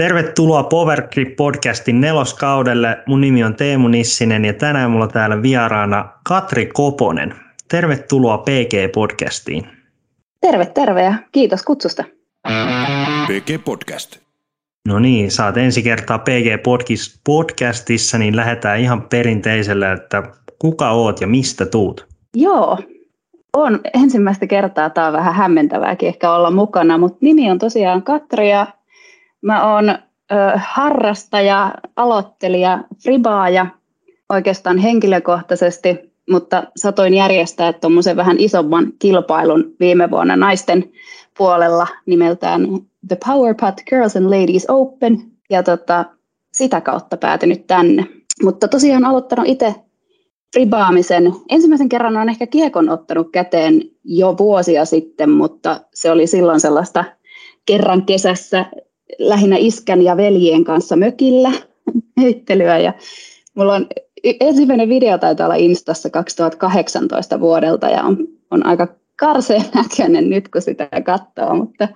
[0.00, 2.98] Tervetuloa Power Grip podcastin neloskaudelle.
[3.06, 7.34] Mun nimi on Teemu Nissinen ja tänään mulla on täällä vieraana Katri Koponen.
[7.68, 9.66] Tervetuloa PG podcastiin.
[10.40, 12.04] Terve, terve ja kiitos kutsusta.
[13.26, 14.16] PG Podcast.
[14.88, 16.62] No niin, saat ensi kertaa PG
[17.24, 20.22] Podcastissa, niin lähdetään ihan perinteisellä, että
[20.58, 22.06] kuka oot ja mistä tuut?
[22.36, 22.78] Joo,
[23.56, 28.50] on ensimmäistä kertaa, tämä on vähän hämmentävääkin ehkä olla mukana, mutta nimi on tosiaan Katri
[28.50, 28.66] ja
[29.44, 29.96] mä oon ö,
[30.56, 33.66] harrastaja, aloittelija, fribaaja
[34.28, 40.92] oikeastaan henkilökohtaisesti, mutta satoin järjestää tuommoisen vähän isomman kilpailun viime vuonna naisten
[41.38, 42.66] puolella nimeltään
[43.08, 46.04] The Power Pot Girls and Ladies Open, ja tota,
[46.52, 48.06] sitä kautta päätynyt tänne.
[48.42, 49.74] Mutta tosiaan aloittanut itse
[50.56, 51.32] ribaamisen.
[51.48, 57.04] Ensimmäisen kerran on ehkä kiekon ottanut käteen jo vuosia sitten, mutta se oli silloin sellaista
[57.66, 58.66] kerran kesässä
[59.18, 61.52] lähinnä iskän ja veljien kanssa mökillä
[62.20, 62.78] heittelyä.
[62.78, 62.92] Ja
[63.54, 63.86] mulla on
[64.40, 68.18] ensimmäinen video taitaa olla Instassa 2018 vuodelta ja on,
[68.50, 71.88] on aika karseen näköinen nyt, kun sitä katsoo, mutta,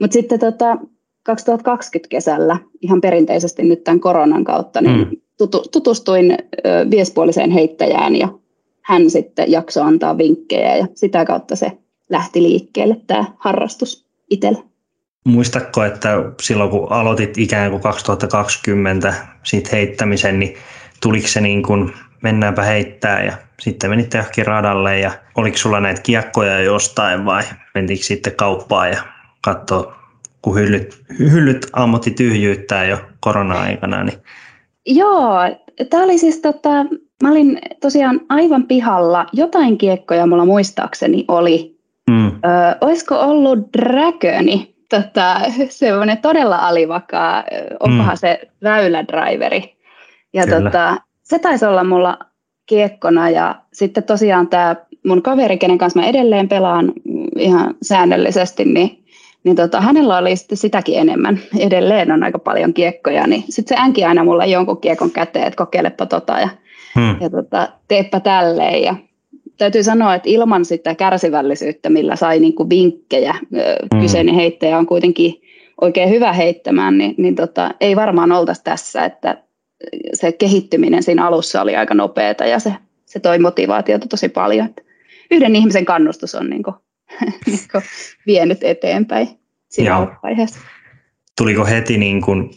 [0.00, 0.76] mutta sitten tota,
[1.22, 5.16] 2020 kesällä ihan perinteisesti nyt tämän koronan kautta, niin mm.
[5.72, 6.36] tutustuin ö,
[6.90, 8.28] viespuoliseen heittäjään ja
[8.82, 11.72] hän sitten jaksoi antaa vinkkejä ja sitä kautta se
[12.10, 14.73] lähti liikkeelle tämä harrastus itsellä.
[15.24, 16.08] Muistatko, että
[16.42, 20.56] silloin kun aloitit ikään kuin 2020 siitä heittämisen, niin
[21.02, 26.00] tuliko se niin kuin mennäänpä heittää ja sitten menitte johonkin radalle ja oliko sulla näitä
[26.02, 27.42] kiekkoja jostain vai
[27.74, 29.02] mentikö sitten kauppaan ja
[29.44, 29.96] katsoa,
[30.42, 34.04] kun hyllyt, hyllyt ammotti tyhjyyttää jo korona-aikana?
[34.04, 34.18] Niin...
[34.86, 35.38] Joo,
[35.90, 36.84] tämä oli siis tota,
[37.22, 41.78] mä olin tosiaan aivan pihalla, jotain kiekkoja mulla muistaakseni oli.
[42.10, 42.26] Mm.
[42.26, 42.30] Ö,
[42.80, 47.44] olisiko ollut Dragoni, tota, semmoinen todella alivakaa,
[47.80, 48.18] onkohan mm.
[48.18, 49.76] se väylädriveri.
[50.32, 52.18] Ja tota, se taisi olla mulla
[52.66, 56.92] kiekkona ja sitten tosiaan tämä mun kaveri, kenen kanssa mä edelleen pelaan
[57.38, 59.04] ihan säännöllisesti, niin,
[59.44, 61.40] niin tota, hänellä oli sitten sitäkin enemmän.
[61.58, 65.58] Edelleen on aika paljon kiekkoja, niin sitten se änki aina mulle jonkun kiekon käteen, että
[65.58, 66.48] kokeilepa tota ja,
[66.94, 67.16] hmm.
[67.20, 68.82] ja tota, teepä tälleen.
[68.82, 68.94] Ja
[69.58, 74.00] täytyy sanoa, että ilman sitä kärsivällisyyttä, millä sai niinku vinkkejä, hmm.
[74.00, 75.42] kyseinen heittäjä on kuitenkin
[75.80, 79.44] oikein hyvä heittämään, niin, niin tota, ei varmaan oltaisi tässä, että
[80.12, 82.72] se kehittyminen siinä alussa oli aika nopeata ja se,
[83.04, 84.66] se toi motivaatiota tosi paljon.
[84.66, 84.82] Että
[85.30, 86.74] yhden ihmisen kannustus on niin kuin,
[87.46, 87.84] niin kuin
[88.26, 89.28] vienyt eteenpäin
[89.68, 90.60] siinä vaiheessa.
[91.38, 92.50] Tuliko heti niin kuin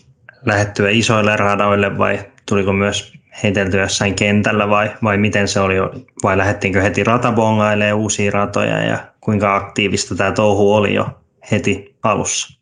[0.45, 2.19] lähettyä isoille radoille vai
[2.49, 5.75] tuliko myös heiteltyä jossain kentällä vai, vai miten se oli,
[6.23, 11.07] vai lähdettiinkö heti ratabongailemaan uusia ratoja ja kuinka aktiivista tämä touhu oli jo
[11.51, 12.57] heti alussa?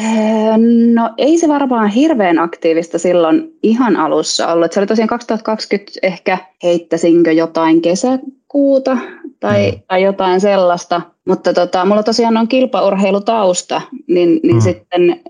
[0.00, 0.06] Öö,
[0.94, 4.72] no ei se varmaan hirveän aktiivista silloin ihan alussa ollut.
[4.72, 7.82] Se oli tosiaan 2020 ehkä heittäisinkö jotain
[8.56, 8.98] kesäkuuta
[9.40, 9.80] tai, mm.
[9.88, 11.02] tai jotain sellaista.
[11.26, 14.60] Mutta tota, mulla tosiaan on kilpaurheilutausta, niin, niin mm.
[14.60, 15.20] sitten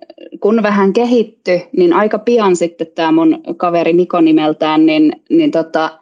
[0.41, 5.99] kun vähän kehitty, niin aika pian sitten tämä mun kaveri Niko nimeltään, niin, niin tota,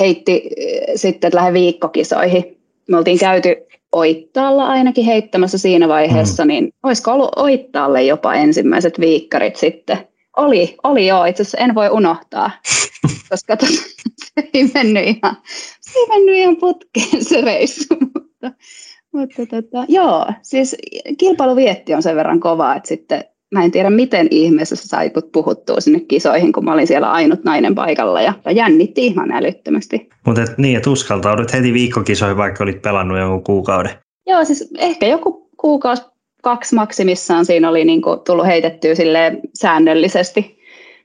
[0.00, 0.50] heitti
[0.94, 2.58] sitten, että lähde viikkokisoihin.
[2.88, 3.56] Me oltiin käyty
[3.92, 6.48] Oittaalla ainakin heittämässä siinä vaiheessa, mm.
[6.48, 9.98] niin olisiko ollut Oittaalle jopa ensimmäiset viikkarit sitten?
[10.36, 12.50] Oli, oli joo, itse asiassa en voi unohtaa,
[13.30, 15.36] koska tos, se ei mennyt ihan,
[15.80, 18.52] se ei mennyt ihan putkeen se reissu, mutta,
[19.12, 20.76] mutta tota, joo, siis
[21.18, 23.24] kilpailuvietti on sen verran kova, että sitten
[23.54, 27.44] mä en tiedä miten ihmeessä sä sait puhuttua sinne kisoihin, kun mä olin siellä ainut
[27.44, 30.08] nainen paikalla ja jännitti ihan älyttömästi.
[30.26, 33.92] Mutta et, niin, että uskaltaudut heti viikkokisoihin, vaikka olit pelannut jonkun kuukauden.
[34.26, 36.02] Joo, siis ehkä joku kuukausi,
[36.44, 40.58] kaksi maksimissaan siinä oli niin kuin tullut heitettyä sille säännöllisesti,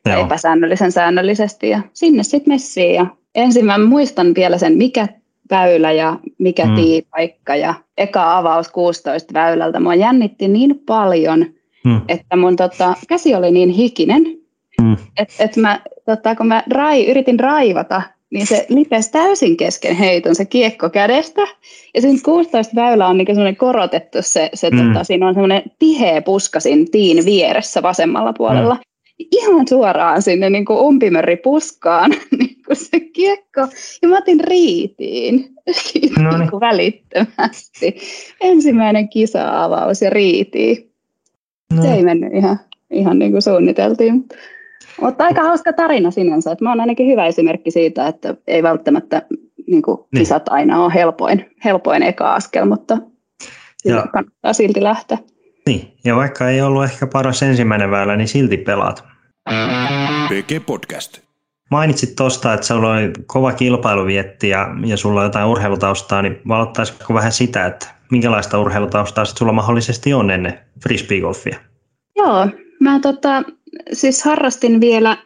[0.06, 0.26] Joo.
[0.26, 2.96] epäsäännöllisen säännöllisesti ja sinne sitten messiin.
[2.96, 3.06] Ja
[3.36, 5.08] ensin mä muistan vielä sen, mikä
[5.52, 6.76] väylä ja mikä mm.
[6.76, 9.80] tiipaikka ja eka avaus 16 väylältä.
[9.80, 11.46] Mua jännitti niin paljon–
[11.86, 12.02] mm.
[12.08, 14.24] että mun tota, käsi oli niin hikinen,
[14.82, 14.98] mm.
[15.18, 20.36] että et mä, tota, kun mä rai, yritin raivata, niin se lipesi täysin kesken heiton
[20.36, 21.42] se kiekko kädestä.
[21.94, 24.78] Ja sen 16 väylä on niin semmoinen korotettu, se, se mm.
[24.78, 28.76] tota, siinä on semmoinen tiheä puskasin tiin vieressä vasemmalla puolella.
[28.76, 28.82] Mm.
[29.32, 33.62] Ihan suoraan sinne niin kuin umpimörri puskaan niin kuin se kiekko.
[34.02, 35.50] Ja mä otin riitiin
[36.20, 36.40] no niin.
[36.40, 37.98] niin välittömästi.
[38.42, 40.92] Ensimmäinen kisa-avaus ja riitiin.
[41.74, 41.82] No.
[41.82, 42.60] Se ei mennyt ihan,
[42.92, 44.26] ihan niin kuin suunniteltiin.
[45.02, 46.52] Mutta aika hauska tarina sinänsä.
[46.52, 49.22] Että mä oon ainakin hyvä esimerkki siitä, että ei välttämättä
[49.68, 50.20] niin kuin niin.
[50.20, 52.98] kisat aina ole helpoin, helpoin eka askel, mutta
[54.14, 55.18] kannattaa silti lähteä.
[55.66, 59.04] Niin, ja vaikka ei ollut ehkä paras ensimmäinen väylä, niin silti pelaat.
[60.30, 61.20] PG Podcast.
[61.72, 67.14] Mainitsit tuosta, että sulla oli kova kilpailuvietti ja, ja sulla on jotain urheilutaustaa, niin valottaisitko
[67.14, 71.60] vähän sitä, että minkälaista urheilutaustaa sulla mahdollisesti on ennen frisbeegolfia?
[72.16, 72.48] Joo,
[72.80, 73.44] mä tota,
[73.94, 75.18] siis harrastin vielä,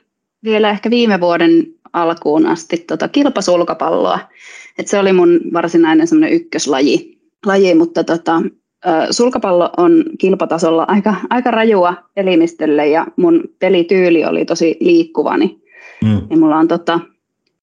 [0.43, 4.19] vielä ehkä viime vuoden alkuun asti tota kilpasulkapalloa.
[4.77, 8.41] Et se oli mun varsinainen semmoinen ykköslaji, laji, mutta tota,
[9.11, 15.61] sulkapallo on kilpatasolla aika, aika rajua elimistölle ja mun pelityyli oli tosi liikkuva, niin,
[16.03, 16.21] mm.
[16.29, 16.99] niin mulla on tota,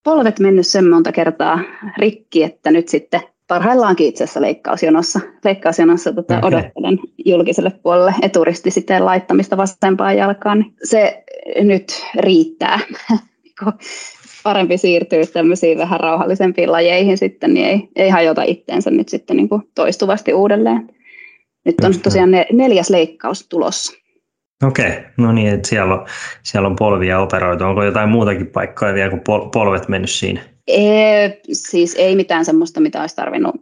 [0.03, 1.59] polvet mennyt sen monta kertaa
[1.97, 6.47] rikki, että nyt sitten parhaillaankin itse asiassa leikkausjonossa, leikkausjonossa tota, okay.
[6.47, 8.69] odottelen julkiselle puolelle eturisti
[8.99, 10.59] laittamista vasempaan jalkaan.
[10.59, 11.23] Niin se
[11.61, 12.79] nyt riittää.
[14.43, 19.49] Parempi siirtyä tämmöisiin vähän rauhallisempiin lajeihin sitten, niin ei, ei hajota itteensä nyt sitten niin
[19.49, 20.89] kuin toistuvasti uudelleen.
[21.65, 23.93] Nyt on tosiaan ne, neljäs leikkaus tulossa.
[24.63, 25.03] Okei, okay.
[25.17, 26.05] no niin, että siellä on,
[26.43, 27.63] siellä on polvia operoitu.
[27.63, 30.41] Onko jotain muutakin paikkoja vielä pol- polvet mennyt siinä?
[30.67, 33.55] Ei, siis ei mitään semmoista, mitä olisi tarvinnut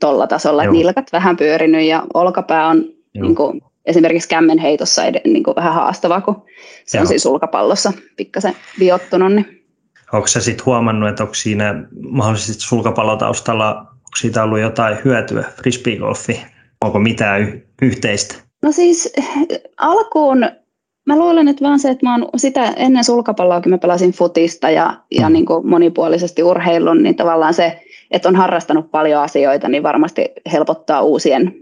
[0.00, 0.64] tuolla tasolla.
[0.64, 0.72] Joo.
[0.72, 6.20] Nilkat vähän pyörinyt ja olkapää on niin kuin, esimerkiksi kämmenheitossa ed- niin kuin vähän haastava,
[6.20, 6.42] kun
[6.86, 7.02] se Joo.
[7.02, 9.32] on siis sulkapallossa pikkasen viottunut.
[9.32, 9.64] Niin.
[10.12, 16.42] Onko sä sitten huomannut, että onko siinä mahdollisesti sulkapallotaustalla, onko siitä ollut jotain hyötyä frisbeegolfi?
[16.84, 18.34] Onko mitään y- yhteistä?
[18.62, 19.12] No siis
[19.76, 20.50] alkuun
[21.10, 24.96] Mä luulen, että vaan se, että mä oon sitä ennen sulkapalloakin mä pelasin futista ja,
[25.10, 25.32] ja mm.
[25.32, 31.02] niin kuin monipuolisesti urheilun, niin tavallaan se, että on harrastanut paljon asioita, niin varmasti helpottaa
[31.02, 31.54] uusien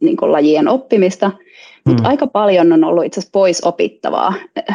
[0.00, 1.30] niin kuin lajien oppimista.
[1.84, 2.08] Mutta mm.
[2.08, 4.34] aika paljon on ollut itse asiassa pois opittavaa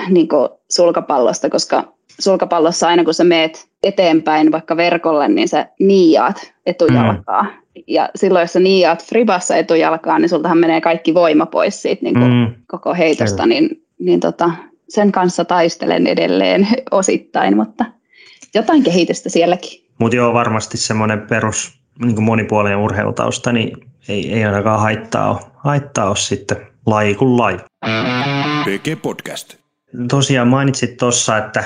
[0.10, 6.54] niin kuin sulkapallosta, koska sulkapallossa aina kun sä meet eteenpäin vaikka verkolle, niin sä niiaat
[6.66, 7.44] etujalkaa.
[7.44, 7.50] Mm.
[7.88, 12.14] Ja silloin, jos sä niiaat fribassa etujalkaa, niin sultahan menee kaikki voima pois siitä niin
[12.14, 12.54] kuin mm.
[12.68, 14.52] koko heitosta, niin niin tota,
[14.90, 17.86] sen kanssa taistelen edelleen osittain, mutta
[18.54, 19.86] jotain kehitystä sielläkin.
[20.00, 23.78] Mutta joo, varmasti semmoinen perus niin monipuolinen urheilutausta, niin
[24.08, 27.58] ei, ei ainakaan haittaa ole, haittaa ole sitten laji kuin laji.
[28.66, 29.56] PG Podcast.
[30.10, 31.64] Tosiaan mainitsit tuossa, että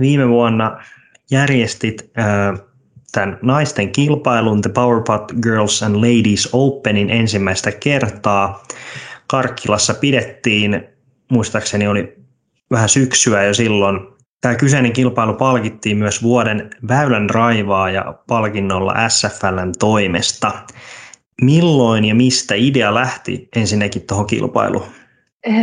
[0.00, 0.84] viime vuonna
[1.30, 2.60] järjestit äh,
[3.12, 8.62] tämän naisten kilpailun The Powerpot Girls and Ladies Openin ensimmäistä kertaa.
[9.26, 10.84] Karkkilassa pidettiin
[11.30, 12.16] muistaakseni oli
[12.70, 14.00] vähän syksyä jo silloin.
[14.40, 20.52] Tämä kyseinen kilpailu palkittiin myös vuoden väylän raivaa ja palkinnolla SFLn toimesta.
[21.42, 24.86] Milloin ja mistä idea lähti ensinnäkin tuohon kilpailuun?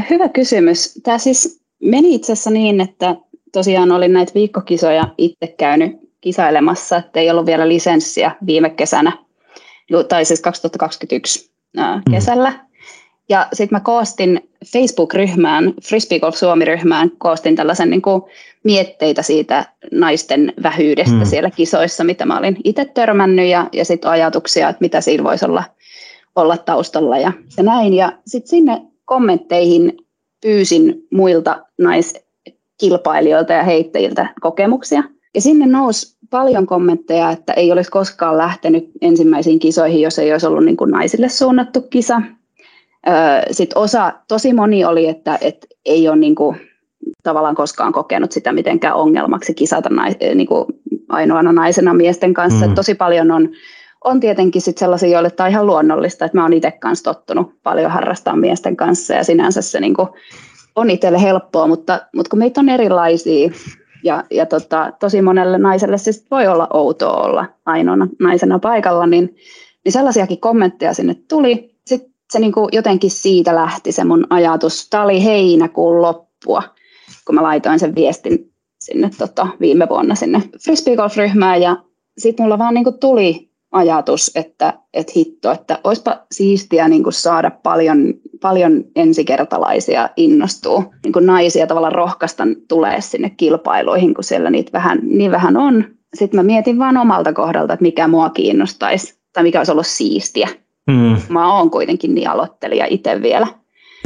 [0.10, 1.00] Hyvä kysymys.
[1.04, 3.16] Tämä siis meni itse asiassa niin, että
[3.52, 9.12] tosiaan olin näitä viikkokisoja itse käynyt kisailemassa, että ei ollut vielä lisenssiä viime kesänä,
[10.10, 11.52] tai siis 2021
[12.12, 12.50] kesällä.
[12.50, 12.58] Mm.
[13.30, 18.22] Ja sitten mä koostin Facebook-ryhmään, Frisbee Golf Suomi-ryhmään, koostin tällaisen niin kuin
[18.64, 21.26] mietteitä siitä naisten vähyydestä mm.
[21.26, 25.46] siellä kisoissa, mitä mä olin itse törmännyt ja, ja sitten ajatuksia, että mitä siinä voisi
[25.46, 25.64] olla,
[26.36, 27.94] olla taustalla ja, ja näin.
[27.94, 29.98] Ja sitten sinne kommentteihin
[30.42, 31.66] pyysin muilta
[32.82, 35.04] naiskilpailijoilta ja heittäjiltä kokemuksia.
[35.36, 40.48] Ja sinne nousi paljon kommentteja, että ei olisi koskaan lähtenyt ensimmäisiin kisoihin, jos ei olisi
[40.48, 42.22] ollut niin kuin naisille suunnattu kisa
[43.52, 46.58] sitten osa, tosi moni oli, että, että ei ole niin kuin,
[47.24, 50.66] tavallaan koskaan kokenut sitä mitenkään ongelmaksi kisata nais, niin kuin
[51.10, 52.68] ainoana naisena miesten kanssa.
[52.68, 52.76] Mm.
[52.76, 53.50] Tosi paljon on,
[54.04, 57.52] on tietenkin sit sellaisia, joille tämä on ihan luonnollista, että mä oon itse kanssa tottunut
[57.64, 60.08] paljon harrastaa miesten kanssa ja sinänsä se niin kuin,
[60.76, 63.52] on itselle helppoa, mutta, mutta kun meitä on erilaisia
[64.04, 69.36] ja, ja tota, tosi monelle naiselle se voi olla outoa olla ainoana naisena paikalla, niin,
[69.86, 71.72] niin sellaisiakin kommentteja sinne tuli
[72.32, 74.90] se niin kuin jotenkin siitä lähti se mun ajatus.
[74.90, 76.64] Tämä oli heinäkuun loppua,
[77.26, 81.84] kun mä laitoin sen viestin sinne tota, viime vuonna sinne frisbee ryhmään ja
[82.18, 87.14] sitten mulla vaan niin kuin tuli ajatus, että, että hitto, että olisipa siistiä niin kuin
[87.14, 90.94] saada paljon, paljon ensikertalaisia innostuu.
[91.04, 95.86] Niin kuin naisia tavallaan rohkaistan tulee sinne kilpailuihin, kun siellä niitä vähän, niin vähän on.
[96.14, 100.48] Sitten mä mietin vaan omalta kohdalta, että mikä mua kiinnostaisi tai mikä olisi ollut siistiä.
[100.88, 101.18] Mm.
[101.30, 103.48] Mä oon kuitenkin niin aloittelija itse vielä.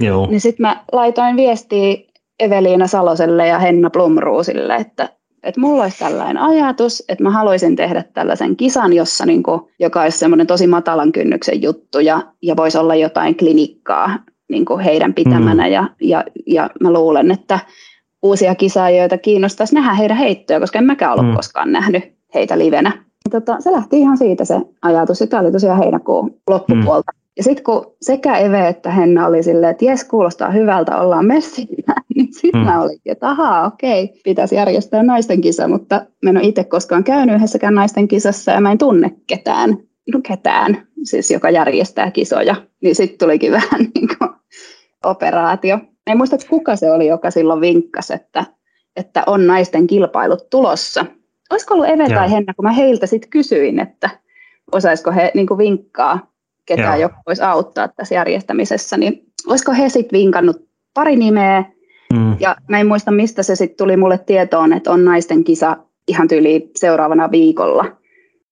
[0.02, 0.28] Joo.
[0.30, 1.98] Niin sitten mä laitoin viestiä
[2.40, 5.10] Eveliina Saloselle ja Henna Blumruusille, että,
[5.46, 10.02] että mulla olisi tällainen ajatus, että mä haluaisin tehdä tällaisen kisan, jossa niin kuin, joka
[10.02, 15.14] olisi semmoinen tosi matalan kynnyksen juttu ja, ja voisi olla jotain klinikkaa niin kuin heidän
[15.14, 15.72] pitämänä mm.
[15.72, 17.60] ja, ja, ja mä luulen, että
[18.24, 21.36] uusia kisaajia, kiinnostaisi nähdä heidän heittoja, koska en mäkään ollut mm.
[21.36, 22.92] koskaan nähnyt heitä livenä.
[23.32, 27.12] Tota, se lähti ihan siitä se ajatus, että tämä oli tosiaan heinäkuun loppupuolta.
[27.16, 27.20] Mm.
[27.38, 31.96] Ja sitten kun sekä Eve että Henna oli silleen, että jes, kuulostaa hyvältä, ollaan messillä,
[32.18, 32.68] niin sitten mm.
[32.68, 37.04] mä olin, että ahaa, okei, pitäisi järjestää naisten kisa, mutta mä en ole itse koskaan
[37.04, 39.78] käynyt yhdessäkään naisten kisassa ja mä en tunne ketään,
[40.14, 42.56] no ketään, siis joka järjestää kisoja.
[42.82, 44.30] Niin sitten tulikin vähän niin kuin
[45.04, 45.80] operaatio.
[46.08, 48.46] En muista, kuka se oli, joka silloin vinkkasi, että,
[48.96, 51.06] että on naisten kilpailut tulossa.
[51.52, 54.10] Olisiko ollut Eve tai Henna, kun mä heiltä sitten kysyin, että
[54.72, 56.32] osaisiko he niin kuin vinkkaa
[56.66, 57.10] ketään, Joo.
[57.10, 61.64] joka voisi auttaa tässä järjestämisessä, niin olisiko he sitten vinkannut pari nimeä,
[62.14, 62.36] mm.
[62.40, 66.28] ja mä en muista, mistä se sitten tuli mulle tietoon, että on naisten kisa ihan
[66.28, 67.86] tyyli seuraavana viikolla,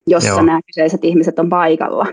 [0.06, 0.42] jossa Joo.
[0.42, 2.06] nämä kyseiset ihmiset on paikalla.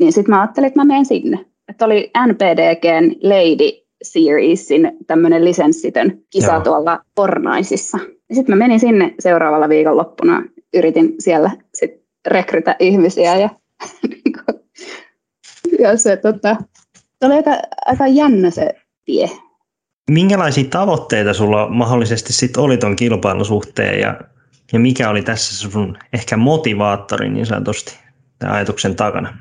[0.00, 1.44] Niin sitten mä ajattelin, että mä menen sinne.
[1.68, 6.60] Että oli NPDGn Lady Seriesin tämmöinen lisenssitön kisa Joo.
[6.60, 7.98] tuolla Pornaisissa.
[8.32, 10.42] Sitten mä menin sinne seuraavalla viikonloppuna,
[10.74, 13.48] yritin siellä sitten rekrytä ihmisiä ja
[15.80, 16.56] ja se, tota,
[16.92, 17.50] se oli aika,
[17.86, 19.30] aika jännä se tie.
[20.10, 24.20] Minkälaisia tavoitteita sulla mahdollisesti sit oli tuon kilpailun suhteen ja,
[24.72, 27.98] ja mikä oli tässä sun ehkä motivaattori niin sanotusti
[28.38, 29.38] tämän ajatuksen takana?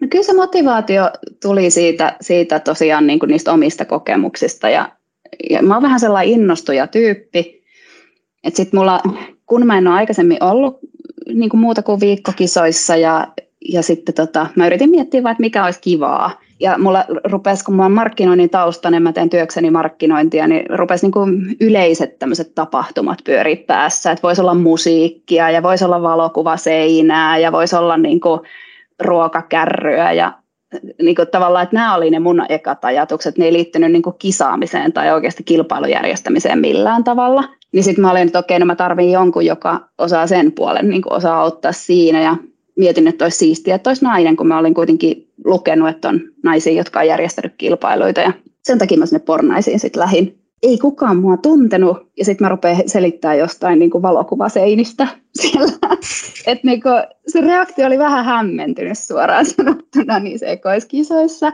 [0.00, 1.10] No kyllä se motivaatio
[1.42, 4.92] tuli siitä, siitä tosiaan niin kuin niistä omista kokemuksista ja,
[5.50, 7.62] ja mä oon vähän sellainen innostuja tyyppi,
[8.44, 9.00] että sit mulla,
[9.46, 10.78] kun mä en ole aikaisemmin ollut
[11.34, 13.26] niin kuin muuta kuin viikkokisoissa ja
[13.72, 16.40] ja sitten tota, mä yritin miettiä vaan, että mikä olisi kivaa.
[16.60, 21.04] Ja mulla rupesi, kun mulla on markkinoinnin tausta, niin mä teen työkseni markkinointia, niin rupesi
[21.06, 24.10] niin kuin yleiset tämmöiset tapahtumat pyörii päässä.
[24.10, 28.40] Että voisi olla musiikkia ja voisi olla valokuvaseinää ja voisi olla niin kuin
[29.00, 30.32] ruokakärryä ja
[31.02, 34.16] niin kuin tavallaan, että nämä oli ne mun ekat ajatukset, ne ei liittynyt niin kuin
[34.18, 37.44] kisaamiseen tai oikeasti kilpailujärjestämiseen millään tavalla.
[37.72, 41.02] Niin sitten mä olin, että okei, no mä tarvin jonkun, joka osaa sen puolen, niin
[41.02, 42.36] kuin osaa auttaa siinä ja
[42.76, 46.72] mietin, että olisi siistiä, että olisi nainen, kun mä olin kuitenkin lukenut, että on naisia,
[46.72, 48.32] jotka on järjestänyt kilpailuita ja
[48.64, 50.38] sen takia mä sinne pornaisiin sitten lähin.
[50.62, 55.08] Ei kukaan mua tuntenut ja sitten mä rupean selittää jostain niin kuin valokuvaseinistä
[55.40, 55.96] siellä.
[56.46, 61.52] Et niin kuin, se reaktio oli vähän hämmentynyt suoraan sanottuna niissä ekoiskisoissa.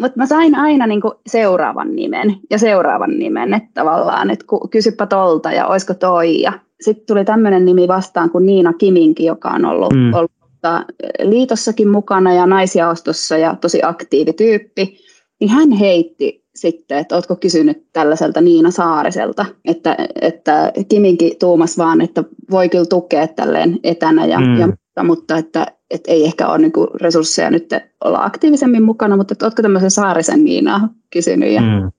[0.00, 5.52] Mutta mä sain aina niinku seuraavan nimen ja seuraavan nimen, että tavallaan, että kysypä tolta
[5.52, 6.40] ja olisiko toi.
[6.40, 10.14] Ja sitten tuli tämmöinen nimi vastaan kuin Niina Kiminki, joka on ollut, mm.
[10.14, 10.32] ollut
[10.64, 10.84] tota,
[11.22, 14.98] liitossakin mukana ja naisjaostossa ja tosi aktiivityyppi,
[15.40, 22.00] niin hän heitti sitten, että oletko kysynyt tällaiselta Niina Saariselta, että, että Kiminkin tuumas vaan,
[22.00, 24.58] että voi kyllä tukea tälleen etänä, ja, mm.
[24.96, 27.70] ja, mutta että, että ei ehkä ole niinku resursseja nyt
[28.04, 31.52] olla aktiivisemmin mukana, mutta että oletko tämmöisen Saarisen Niinaa kysynyt.
[31.52, 31.92] Ja, mm.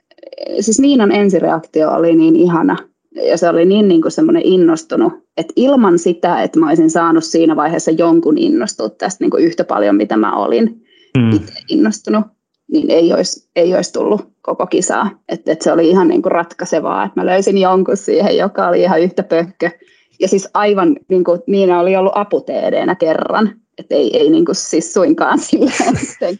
[0.59, 2.77] Siis Niinan ensireaktio oli niin ihana,
[3.15, 7.23] ja se oli niin, niin kuin semmoinen innostunut, että ilman sitä, että mä olisin saanut
[7.23, 10.85] siinä vaiheessa jonkun innostua tästä niin kuin yhtä paljon, mitä mä olin
[11.17, 11.31] mm.
[11.31, 12.25] itse innostunut,
[12.71, 15.09] niin ei olisi, ei olisi tullut koko kisaa.
[15.29, 18.81] Että et se oli ihan niin kuin ratkaisevaa, että mä löysin jonkun siihen, joka oli
[18.81, 19.69] ihan yhtä pökkö.
[20.19, 24.55] Ja siis aivan niin kuin Niina oli ollut aputeedeenä kerran, että ei, ei niin kuin
[24.55, 26.37] siis suinkaan silleen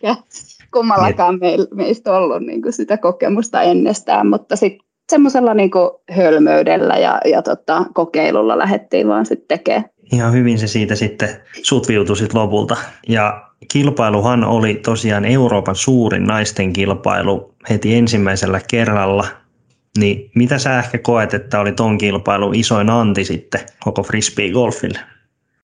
[0.73, 1.39] kummallakaan
[1.73, 5.71] meistä ollut niin kuin sitä kokemusta ennestään, mutta sitten semmoisella niin
[6.11, 9.85] hölmöydellä ja, ja tota, kokeilulla lähdettiin vaan sitten tekemään.
[10.13, 11.29] Ihan hyvin se siitä sitten
[11.63, 12.77] sutviutui sit lopulta.
[13.07, 19.27] Ja kilpailuhan oli tosiaan Euroopan suurin naisten kilpailu heti ensimmäisellä kerralla.
[19.97, 24.99] Niin mitä sä ehkä koet, että oli ton kilpailun isoin anti sitten koko frisbee-golfille?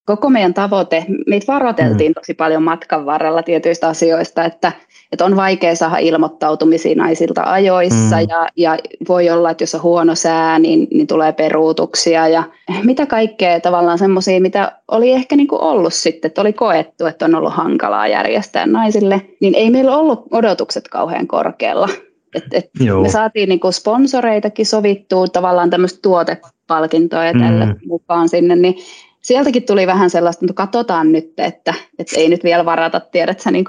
[0.05, 2.13] Koko meidän tavoite, meitä varoiteltiin mm.
[2.13, 4.71] tosi paljon matkan varrella tietyistä asioista, että
[5.11, 8.27] että on vaikea saada ilmoittautumisia naisilta ajoissa mm.
[8.29, 8.77] ja, ja
[9.09, 12.43] voi olla, että jos on huono sää, niin, niin tulee peruutuksia ja
[12.83, 17.25] mitä kaikkea tavallaan semmoisia, mitä oli ehkä niin kuin ollut sitten, että oli koettu, että
[17.25, 21.89] on ollut hankalaa järjestää naisille, niin ei meillä ollut odotukset kauhean korkealla.
[22.35, 22.69] Et, et
[23.01, 27.75] me saatiin niin kuin sponsoreitakin sovittua tavallaan tämmöistä tuotepalkintoa ja tälle mm.
[27.85, 28.75] mukaan sinne, niin
[29.21, 33.65] sieltäkin tuli vähän sellaista, että katsotaan nyt, että, että ei nyt vielä varata, tiedätkö, niin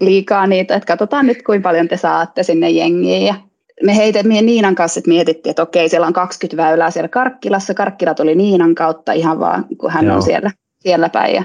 [0.00, 3.26] liikaa niitä, että katsotaan nyt, kuinka paljon te saatte sinne jengiin.
[3.26, 3.34] Ja
[3.82, 7.74] me heitettiin Niinan kanssa, että mietittiin, että okei, siellä on 20 väylää siellä Karkkilassa.
[7.74, 10.16] Karkkila tuli Niinan kautta ihan vaan, kun hän Joo.
[10.16, 10.50] on siellä,
[10.80, 11.34] siellä päin.
[11.34, 11.42] Ja,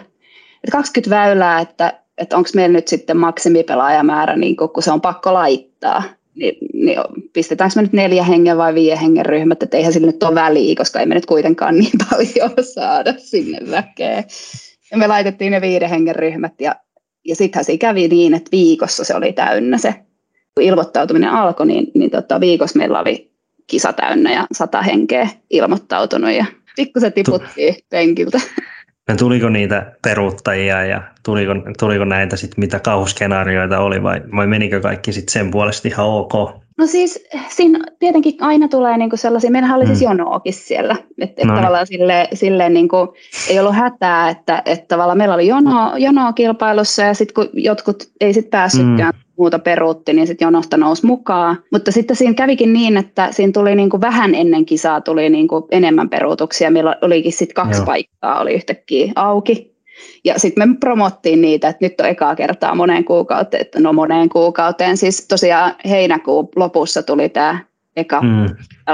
[0.63, 5.33] että 20 väylää, että, että onko meillä nyt sitten maksimipelaajamäärä, niin kun se on pakko
[5.33, 6.03] laittaa
[6.35, 6.97] niin, niin
[7.33, 10.75] pistetäänkö me nyt neljä hengen vai viiden hengen ryhmät, että eihän sillä nyt ole väliä,
[10.75, 14.23] koska ei me nyt kuitenkaan niin paljon saada sinne väkeä.
[14.91, 16.75] Ja me laitettiin ne viiden hengen ryhmät ja,
[17.25, 19.95] ja sittenhän se kävi niin, että viikossa se oli täynnä se.
[20.55, 23.31] Kun ilmoittautuminen alkoi, niin, niin tota, viikossa meillä oli
[23.67, 26.45] kisa täynnä ja sata henkeä ilmoittautunut ja
[26.75, 28.41] pikkusen tiputtiin penkiltä.
[29.17, 35.13] Tuliko niitä peruuttajia ja tuliko, tuliko näitä sitten mitä kauhuskenaarioita oli vai, vai menikö kaikki
[35.13, 36.60] sitten sen puolesta ihan ok?
[36.81, 40.03] No siis siinä tietenkin aina tulee niinku sellaisia, meillähän oli siis mm.
[40.03, 43.13] jonoakin siellä, että et no tavallaan sille, silleen niinku,
[43.49, 48.09] ei ollut hätää, että et tavallaan meillä oli jono, jonoa kilpailussa ja sitten kun jotkut
[48.21, 51.57] ei sitten päässytkään mm muuta peruutti, niin sitten jonosta nousi mukaan.
[51.71, 55.47] Mutta sitten siinä kävikin niin, että siinä tuli niin kuin vähän ennen kisaa tuli niin
[55.47, 56.71] kuin enemmän peruutuksia.
[56.71, 57.85] Meillä olikin sitten kaksi Joo.
[57.85, 59.70] paikkaa oli yhtäkkiä auki.
[60.23, 64.29] Ja sitten me promottiin niitä, että nyt on ekaa kertaa moneen kuukauteen, että no moneen
[64.29, 64.97] kuukauteen.
[64.97, 67.59] Siis tosiaan heinäkuun lopussa tuli tämä
[67.95, 68.45] eka mm.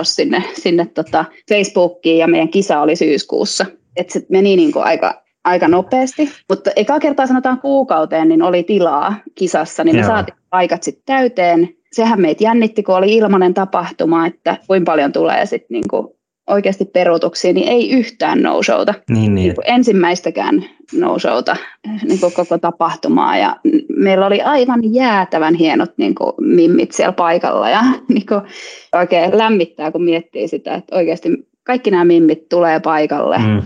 [0.03, 3.65] sinne, sinne tota Facebookiin ja meidän kisa oli syyskuussa.
[3.95, 8.63] Että se meni niin kuin aika aika nopeasti, mutta eka kertaa sanotaan kuukauteen, niin oli
[8.63, 10.07] tilaa kisassa, niin me Joo.
[10.07, 11.69] saatiin paikat sitten täyteen.
[11.91, 16.16] Sehän meitä jännitti, kun oli ilmainen tapahtuma, että kuinka paljon tulee sitten niinku
[16.47, 18.93] oikeasti peruutuksia, niin ei yhtään nousouta.
[19.09, 19.47] Niin, niin.
[19.47, 21.55] Niin ensimmäistäkään nousouta
[22.03, 23.37] niin koko tapahtumaa.
[23.37, 23.55] Ja
[23.95, 27.69] meillä oli aivan jäätävän hienot niin kuin, mimmit siellä paikalla.
[27.69, 27.81] Ja
[28.13, 28.41] niin kuin,
[28.95, 31.29] oikein lämmittää, kun miettii sitä, että oikeasti
[31.63, 33.37] kaikki nämä mimmit tulee paikalle.
[33.37, 33.61] Mm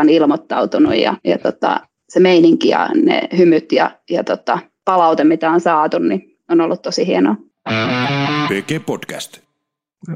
[0.00, 5.50] on ilmoittautunut ja, ja tota, se meininki ja ne hymyt ja, ja tota, palaute, mitä
[5.50, 7.36] on saatu, niin on ollut tosi hienoa.
[8.86, 9.40] Podcast.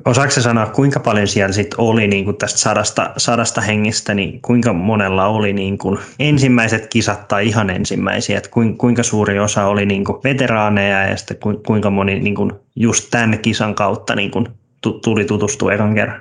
[0.05, 4.73] Osaatko sanoa, kuinka paljon siellä sit oli niin kuin tästä sadasta, sadasta hengistä, niin kuinka
[4.73, 10.05] monella oli niin kuin ensimmäiset kisat tai ihan ensimmäisiä, että kuinka suuri osa oli niin
[10.05, 14.49] kuin veteraaneja ja sitten kuinka moni niin kuin just tämän kisan kautta niin kuin
[15.05, 16.21] tuli tutustua ekan kerran?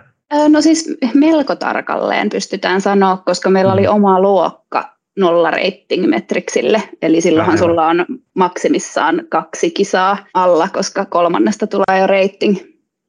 [0.49, 3.93] No siis melko tarkalleen pystytään sanoa, koska meillä oli mm.
[3.93, 11.67] oma luokka nolla rating metriksille, eli silloinhan sulla on maksimissaan kaksi kisaa alla, koska kolmannesta
[11.67, 12.57] tulee jo rating.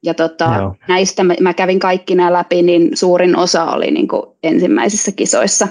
[0.07, 4.23] Ja tota, näistä mä, mä kävin kaikki nämä läpi, niin suurin osa oli niin kuin
[4.43, 5.69] ensimmäisissä kisoissa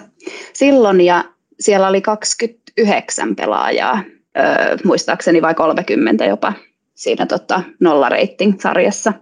[0.54, 1.24] silloin, ja
[1.60, 4.04] siellä oli 29 pelaajaa,
[4.38, 6.54] öö, muistaakseni vai 30 jopa
[6.94, 9.14] siinä tota, nolla rating-sarjassa.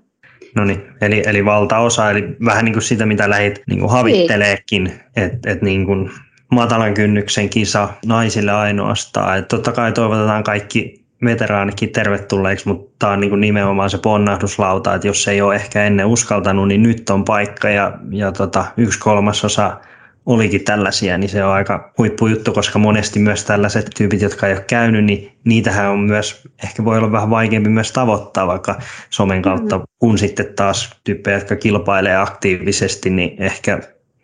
[0.55, 4.93] No niin, eli, eli valtaosa, eli vähän niin kuin sitä, mitä lähit niin kuin havitteleekin,
[5.15, 6.11] että et niin kuin
[6.51, 9.37] matalan kynnyksen kisa naisille ainoastaan.
[9.37, 15.07] Et totta kai toivotetaan kaikki veteraanikin tervetulleeksi, mutta tämä on niin nimenomaan se ponnahduslauta, että
[15.07, 19.77] jos ei ole ehkä ennen uskaltanut, niin nyt on paikka ja, ja tota, yksi kolmasosa
[20.25, 24.61] olikin tällaisia, niin se on aika huippujuttu, koska monesti myös tällaiset tyypit, jotka ei ole
[24.67, 28.75] käynyt, niin niitähän on myös, ehkä voi olla vähän vaikeampi myös tavoittaa vaikka
[29.09, 29.87] somen kautta, mm-hmm.
[29.99, 33.79] kun sitten taas tyyppejä, jotka kilpailee aktiivisesti, niin ehkä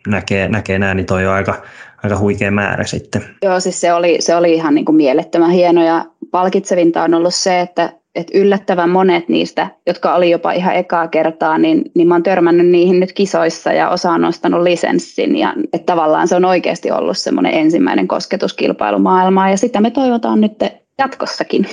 [0.06, 1.62] näkee, näkee nämä, niin toi on aika,
[2.02, 3.24] aika huikea määrä sitten.
[3.42, 7.34] Joo, siis se oli, se oli ihan niin kuin mielettömän hieno ja palkitsevinta on ollut
[7.34, 12.14] se, että että yllättävän monet niistä, jotka oli jopa ihan ekaa kertaa, niin, niin mä
[12.14, 15.36] oon törmännyt niihin nyt kisoissa ja osa on nostanut lisenssin.
[15.36, 20.40] Ja että tavallaan se on oikeasti ollut semmoinen ensimmäinen kosketuskilpailu maailmaa ja sitä me toivotaan
[20.40, 20.52] nyt
[21.00, 21.66] jatkossakin.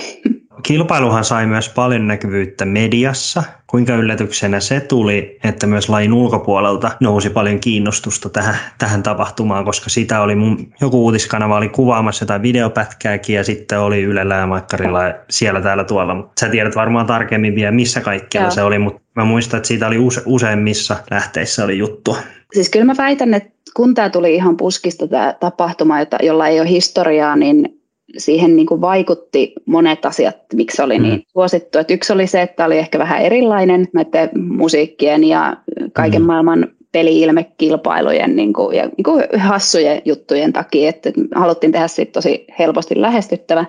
[0.62, 3.42] Kilpailuhan sai myös paljon näkyvyyttä mediassa.
[3.66, 9.90] Kuinka yllätyksenä se tuli, että myös lajin ulkopuolelta nousi paljon kiinnostusta tähän, tähän tapahtumaan, koska
[9.90, 15.04] sitä oli mun, joku uutiskanava oli kuvaamassa jotain videopätkääkin ja sitten oli Ylellä ja Maikkarilla
[15.04, 16.14] ja siellä täällä tuolla.
[16.14, 18.54] Mutta sä tiedät varmaan tarkemmin vielä, missä kaikkialla Joo.
[18.54, 22.16] se oli, mutta mä muistan, että siitä oli use, useimmissa lähteissä oli juttua.
[22.54, 26.68] Siis kyllä mä väitän, että kun tämä tuli ihan puskista tämä tapahtuma, jolla ei ole
[26.68, 27.77] historiaa, niin
[28.16, 31.22] siihen niin kuin vaikutti monet asiat, miksi oli niin mm.
[31.32, 31.78] suosittu.
[31.78, 35.56] Et yksi oli se, että oli ehkä vähän erilainen näiden musiikkien ja
[35.92, 36.26] kaiken mm.
[36.26, 42.44] maailman peli-ilmekilpailujen niin kuin, ja niin kuin hassujen juttujen takia, että haluttiin tehdä siitä tosi
[42.58, 43.64] helposti lähestyttävä.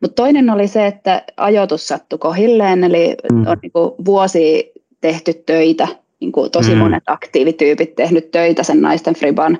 [0.00, 3.46] Mutta toinen oli se, että ajoitus sattui kohilleen, eli mm.
[3.46, 5.88] on niin kuin vuosi tehty töitä,
[6.20, 6.78] niin kuin tosi mm.
[6.78, 9.58] monet aktiivityypit tehnyt töitä sen naisten friban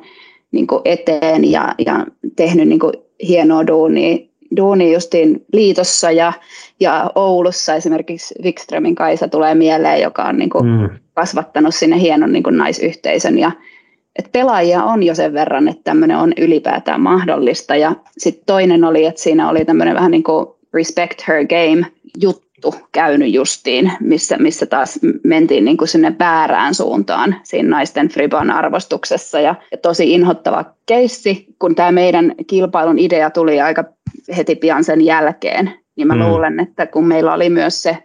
[0.54, 2.92] niin kuin eteen ja, ja tehnyt niin kuin
[3.28, 4.18] hienoa duunia,
[4.56, 6.32] duunia justiin liitossa ja,
[6.80, 10.88] ja Oulussa esimerkiksi Wikströmin Kaisa tulee mieleen, joka on niin kuin mm.
[11.14, 13.52] kasvattanut sinne hienon niin kuin naisyhteisön ja
[14.18, 17.76] et pelaajia on jo sen verran, että tämmöinen on ylipäätään mahdollista.
[17.76, 21.86] Ja sitten toinen oli, että siinä oli tämmöinen vähän niin kuin respect her game
[22.22, 22.44] juttu
[22.92, 29.40] käynyt justiin, missä, missä taas mentiin niin kuin sinne väärään suuntaan siinä naisten Friban arvostuksessa.
[29.40, 33.84] Ja, ja tosi inhottava keissi, kun tämä meidän kilpailun idea tuli aika
[34.36, 36.20] heti pian sen jälkeen, niin mä mm.
[36.20, 37.98] luulen, että kun meillä oli myös se,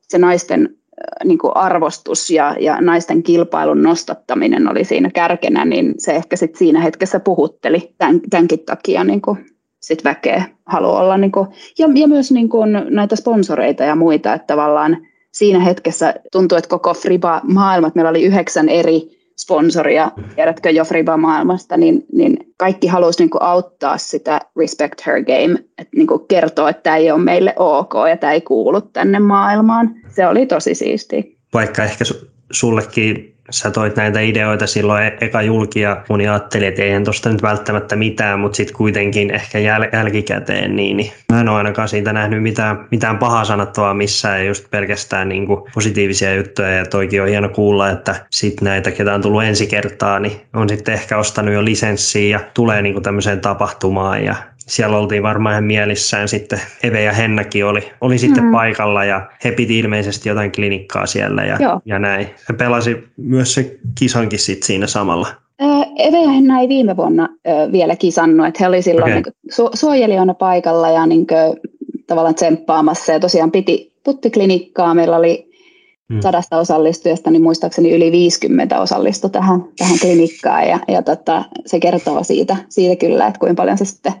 [0.00, 5.94] se naisten äh, niin kuin arvostus ja, ja naisten kilpailun nostattaminen oli siinä kärkenä, niin
[5.98, 9.53] se ehkä sit siinä hetkessä puhutteli tämän, tämänkin takia niin kuin
[9.86, 14.34] sit väkeä haluaa olla, niin kuin, ja, ja myös niin kuin näitä sponsoreita ja muita,
[14.34, 14.96] että tavallaan
[15.32, 22.04] siinä hetkessä tuntuu, että koko Friba-maailma, meillä oli yhdeksän eri sponsoria, tiedätkö jo Friba-maailmasta, niin,
[22.12, 26.82] niin kaikki halusi niin kuin auttaa sitä respect her game, että niin kuin kertoo, että
[26.82, 29.94] tämä ei ole meille ok ja tämä ei kuulu tänne maailmaan.
[30.08, 31.22] Se oli tosi siistiä.
[31.54, 32.04] Vaikka ehkä
[32.52, 37.28] sullekin sä toit näitä ideoita silloin e- eka julki ja moni ajatteli, että eihän tuosta
[37.28, 41.88] nyt välttämättä mitään, mutta sitten kuitenkin ehkä jäl- jälkikäteen, niin, niin mä en ole ainakaan
[41.88, 46.86] siitä nähnyt mitään, mitään pahaa sanottavaa missään ja just pelkästään niin kuin positiivisia juttuja ja
[46.86, 50.94] toikin on hieno kuulla, että sitten näitä, ketä on tullut ensi kertaa, niin on sitten
[50.94, 54.34] ehkä ostanut jo lisenssiä ja tulee niin kuin tämmöiseen tapahtumaan ja
[54.66, 56.60] siellä oltiin varmaan ihan mielissään sitten.
[56.82, 58.52] Eve ja Hennäkin oli, oli sitten mm.
[58.52, 62.26] paikalla ja he piti ilmeisesti jotain klinikkaa siellä ja, ja näin.
[62.48, 65.26] He pelasi myös se kisankin sitten siinä samalla.
[65.98, 67.28] Eve ja Henna ei viime vuonna
[67.72, 69.22] vielä kisannut, että he oli silloin okay.
[69.22, 71.72] niin su- suojelijana paikalla ja niin kuin,
[72.06, 74.94] tavallaan tsemppaamassa ja tosiaan piti puttiklinikkaa.
[74.94, 75.50] Meillä oli
[76.12, 76.20] hmm.
[76.20, 82.24] sadasta osallistujasta, niin muistaakseni yli 50 osallistui tähän, tähän klinikkaan ja, ja tota, se kertoo
[82.24, 84.12] siitä, siitä kyllä, että kuinka paljon se sitten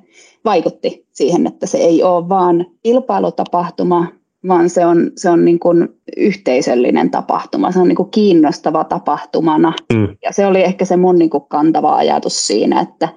[0.44, 4.06] vaikutti siihen, että se ei ole vaan kilpailutapahtuma,
[4.48, 9.72] vaan se on, se on niin kuin yhteisöllinen tapahtuma, se on niin kuin kiinnostava tapahtumana.
[9.92, 10.08] Mm.
[10.22, 13.08] Ja se oli ehkä se mun niin kuin kantava ajatus siinä, että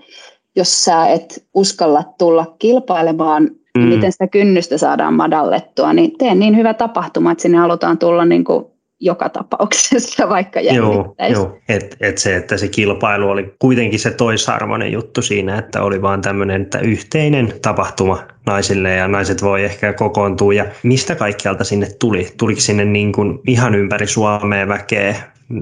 [0.55, 3.81] jos sä et uskalla tulla kilpailemaan, niin mm.
[3.81, 8.25] niin miten sitä kynnystä saadaan madallettua, niin tee niin hyvä tapahtuma, että sinne halutaan tulla
[8.25, 8.65] niin kuin
[8.99, 11.33] joka tapauksessa, vaikka jännittäisi.
[11.33, 11.57] Joo, joo.
[11.69, 16.21] Et, et se, että se kilpailu oli kuitenkin se toisarvoinen juttu siinä, että oli vaan
[16.21, 20.53] tämmöinen että yhteinen tapahtuma naisille ja naiset voi ehkä kokoontua.
[20.53, 22.27] Ja mistä kaikkialta sinne tuli?
[22.38, 25.15] Tuliko sinne niin kuin ihan ympäri Suomea väkeä?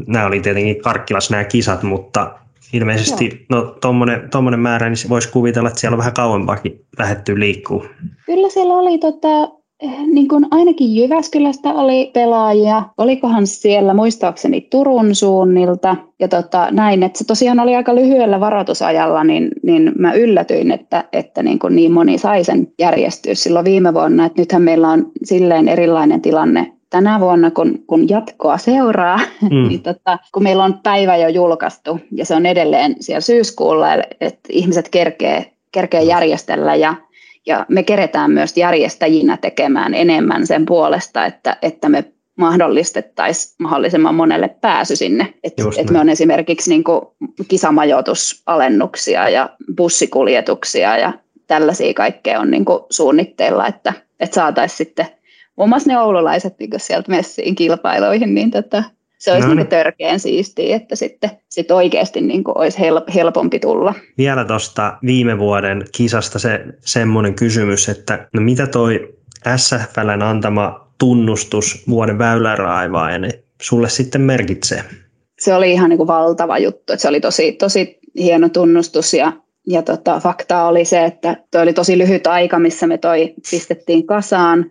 [0.07, 2.39] Nämä oli tietenkin Karkkilas nämä kisat, mutta
[2.73, 3.61] ilmeisesti Joo.
[3.61, 7.85] no tommonen, tommonen määrä, niin voisi kuvitella, että siellä on vähän kauempaakin lähetty liikkuu.
[8.25, 9.27] Kyllä siellä oli tota,
[10.13, 15.95] niin kuin ainakin Jyväskylästä oli pelaajia, olikohan siellä muistaakseni Turun suunnilta?
[16.19, 21.03] Ja tota, näin, että se tosiaan oli aika lyhyellä varoitusajalla, niin, niin mä yllätyin, että,
[21.13, 25.11] että niin, kuin niin moni sai sen järjestyä silloin viime vuonna, että nythän meillä on
[25.23, 29.19] silleen erilainen tilanne tänä vuonna, kun, kun jatkoa seuraa,
[29.51, 29.67] mm.
[29.67, 33.87] niin tota, kun meillä on päivä jo julkaistu ja se on edelleen siellä syyskuulla,
[34.21, 36.95] että ihmiset kerkee, kerkee järjestellä ja
[37.45, 42.03] ja me keretään myös järjestäjinä tekemään enemmän sen puolesta, että, että me
[42.35, 45.33] mahdollistettaisiin mahdollisimman monelle pääsy sinne.
[45.43, 47.01] Että et me on esimerkiksi niin kuin
[47.47, 51.13] kisamajoitusalennuksia ja bussikuljetuksia ja
[51.47, 55.07] tällaisia kaikkea on niin kuin suunnitteilla, että, että saataisiin sitten
[55.55, 58.83] muun muassa ne oululaiset niin sieltä messiin kilpailuihin, niin tota,
[59.19, 59.57] se olisi no niin.
[59.57, 62.77] niin törkeän siistiä, että sitten sit oikeasti niin kuin olisi
[63.15, 63.93] helpompi tulla.
[64.17, 69.15] Vielä tuosta viime vuoden kisasta se semmoinen kysymys, että no mitä toi
[69.55, 74.83] SFLn antama tunnustus vuoden väyläraivaajan sulle sitten merkitsee?
[75.39, 79.33] Se oli ihan niin kuin valtava juttu, että se oli tosi, tosi hieno tunnustus ja
[79.67, 84.07] ja tota, fakta oli se, että toi oli tosi lyhyt aika, missä me toi pistettiin
[84.07, 84.65] kasaan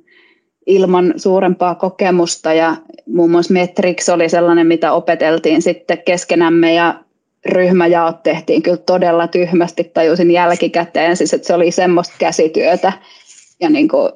[0.66, 2.52] ilman suurempaa kokemusta.
[2.52, 6.94] Ja muun muassa Metrix oli sellainen, mitä opeteltiin sitten keskenämme ja
[7.46, 12.92] ryhmäjaot tehtiin kyllä todella tyhmästi, tajusin jälkikäteen, siis että se oli semmoista käsityötä
[13.60, 14.12] ja niin kuin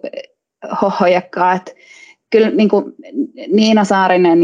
[0.82, 1.72] hohojakkaa, että
[2.30, 2.84] kyllä niin kuin
[3.52, 4.38] Niina Saarinen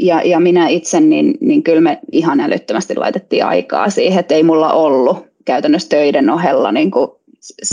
[0.00, 4.42] ja, ja minä itse, niin, niin kyllä me ihan älyttömästi laitettiin aikaa siihen, että ei
[4.42, 7.10] mulla ollut käytännössä töiden ohella niin kuin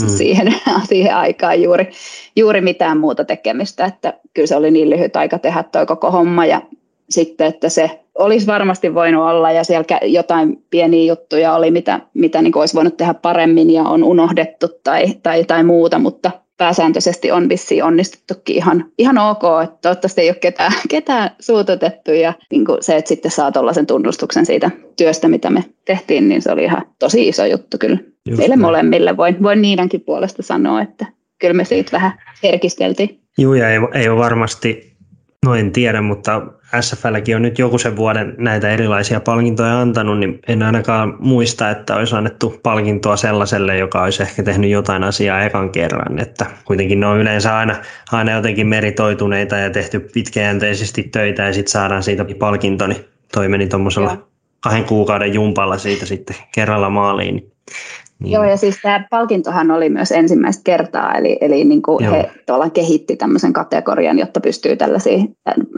[0.02, 0.08] mm.
[0.08, 0.54] siihen,
[0.88, 1.90] siihen aikaan juuri,
[2.36, 6.46] juuri mitään muuta tekemistä, että kyllä se oli niin lyhyt aika tehdä toi koko homma
[6.46, 6.62] ja
[7.10, 12.42] sitten, että se olisi varmasti voinut olla ja siellä jotain pieniä juttuja oli, mitä, mitä
[12.42, 16.30] niin olisi voinut tehdä paremmin ja on unohdettu tai, tai, tai muuta, mutta
[16.62, 22.32] pääsääntöisesti on vissiin onnistuttukin ihan, ihan ok, että toivottavasti ei ole ketään, ketään suututettu ja
[22.50, 26.52] niin kuin se, että sitten saa tuollaisen tunnustuksen siitä työstä, mitä me tehtiin, niin se
[26.52, 27.98] oli ihan tosi iso juttu kyllä.
[28.28, 28.60] Just Meille näin.
[28.60, 31.06] molemmille voin, voin niidenkin puolesta sanoa, että
[31.38, 33.20] kyllä me siitä vähän herkisteltiin.
[33.38, 34.91] Joo, ja ei, ei ole varmasti,
[35.46, 36.42] no en tiedä, mutta
[36.80, 41.96] SFLkin on nyt joku sen vuoden näitä erilaisia palkintoja antanut, niin en ainakaan muista, että
[41.96, 46.18] olisi annettu palkintoa sellaiselle, joka olisi ehkä tehnyt jotain asiaa ekan kerran.
[46.18, 47.76] Että kuitenkin ne on yleensä aina,
[48.12, 53.66] aina jotenkin meritoituneita ja tehty pitkäjänteisesti töitä ja sitten saadaan siitä palkinto, niin toi meni
[53.66, 54.28] tuommoisella
[54.60, 57.52] kahden kuukauden jumpalla siitä sitten kerralla maaliin.
[58.22, 58.32] Niin.
[58.32, 62.70] Joo, ja siis tämä palkintohan oli myös ensimmäistä kertaa, eli, eli niin kuin he tuolla
[62.70, 65.18] kehitti tämmöisen kategorian, jotta pystyy tällaisia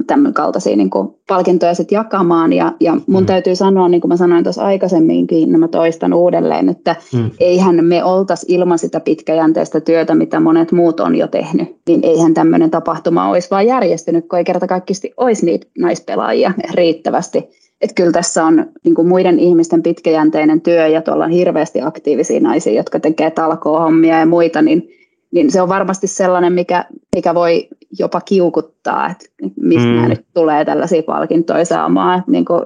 [0.06, 2.52] tämän kaltaisia niin kuin palkintoja sitten jakamaan.
[2.52, 3.26] Ja, ja mun mm.
[3.26, 7.30] täytyy sanoa, niin kuin mä sanoin tuossa aikaisemminkin, niin mä toistan uudelleen, että mm.
[7.40, 12.34] eihän me oltaisi ilman sitä pitkäjänteistä työtä, mitä monet muut on jo tehnyt, niin eihän
[12.34, 18.12] tämmöinen tapahtuma olisi vaan järjestynyt, kun ei kerta kaikkisti olisi niitä naispelaajia riittävästi että kyllä
[18.12, 23.00] tässä on niin kuin muiden ihmisten pitkäjänteinen työ ja tuolla on hirveästi aktiivisia naisia, jotka
[23.00, 24.88] tekee talkoohommia ja muita, niin,
[25.32, 26.84] niin se on varmasti sellainen, mikä,
[27.16, 27.68] mikä voi
[27.98, 29.24] jopa kiukuttaa, että
[29.60, 30.08] mistä mm.
[30.08, 32.18] nyt tulee tällaisia palkintoja saamaan.
[32.18, 32.64] Että niin kuin,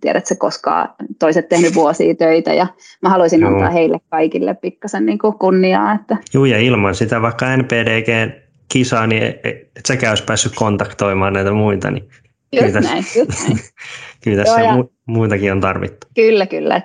[0.00, 2.66] tiedät, se koskaan toiset tehnyt vuosia töitä ja
[3.02, 3.50] mä haluaisin Joo.
[3.50, 5.94] antaa heille kaikille pikkasen niin kuin kunniaa.
[5.94, 6.16] Että.
[6.34, 8.34] Joo ja ilman sitä vaikka NPDG
[8.68, 12.08] kisaa, niin et, säkään olisi päässyt kontaktoimaan näitä muita, niin
[12.52, 13.58] Just näin, just näin.
[14.24, 16.06] kyllä tässä Joo, mu- muitakin on tarvittu.
[16.14, 16.82] Kyllä, kyllä.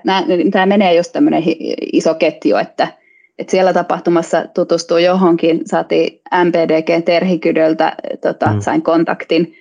[0.51, 1.43] Tämä menee just tämmöinen
[1.93, 2.87] iso ketju, että,
[3.39, 8.59] että siellä tapahtumassa tutustuu johonkin, saatiin MPDG Terhikydöltä, tota, mm.
[8.59, 9.55] sain kontaktin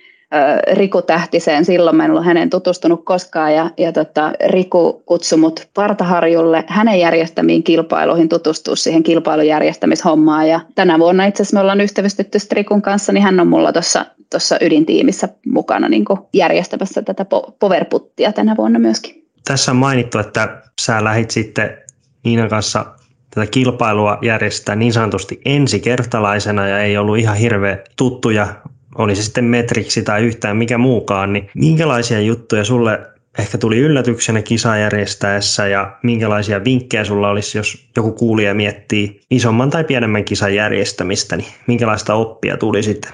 [0.73, 5.67] Riku Tähtiseen, silloin mä en ollut hänen tutustunut koskaan ja, ja tota, Riku kutsui mut
[5.73, 12.37] Partaharjulle hänen järjestämiin kilpailuihin tutustua siihen kilpailujärjestämishommaan ja tänä vuonna itse asiassa me ollaan ystävystetty
[12.51, 17.25] Rikun kanssa, niin hän on mulla tuossa tuossa ydintiimissä mukana niin järjestämässä tätä
[17.59, 19.23] powerputtia tänä vuonna myöskin.
[19.47, 21.77] Tässä on mainittu, että sä lähit sitten
[22.23, 22.85] Niinan kanssa
[23.29, 28.47] tätä kilpailua järjestää niin sanotusti ensikertalaisena ja ei ollut ihan hirveä tuttuja,
[28.97, 32.99] oli se sitten metriksi tai yhtään mikä muukaan, niin minkälaisia juttuja sulle
[33.39, 39.69] ehkä tuli yllätyksenä kisa järjestäessä ja minkälaisia vinkkejä sulla olisi, jos joku kuulija miettii isomman
[39.69, 43.11] tai pienemmän kisan järjestämistä, niin minkälaista oppia tuli sitten?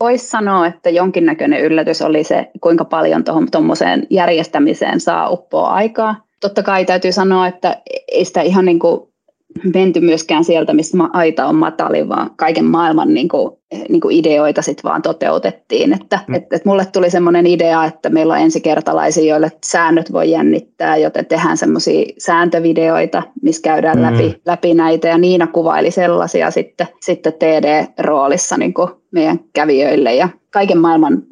[0.00, 6.26] Voisi sanoa, että jonkinnäköinen yllätys oli se, kuinka paljon tuommoiseen järjestämiseen saa uppoa aikaa.
[6.40, 9.08] Totta kai täytyy sanoa, että ei sitä ihan niin kuin
[9.74, 13.52] menty myöskään sieltä, missä aita on matali, vaan kaiken maailman niin kuin,
[13.88, 15.92] niin kuin ideoita sitten vaan toteutettiin.
[15.92, 16.34] Että, mm.
[16.34, 21.26] et, et mulle tuli semmoinen idea, että meillä on ensikertalaisia, joille säännöt voi jännittää, joten
[21.26, 24.02] tehdään semmoisia sääntövideoita, missä käydään mm.
[24.02, 30.28] läpi, läpi näitä, ja Niina kuvaili sellaisia sitten, sitten TD-roolissa niin kuin meidän kävijöille, ja
[30.50, 31.22] kaiken maailman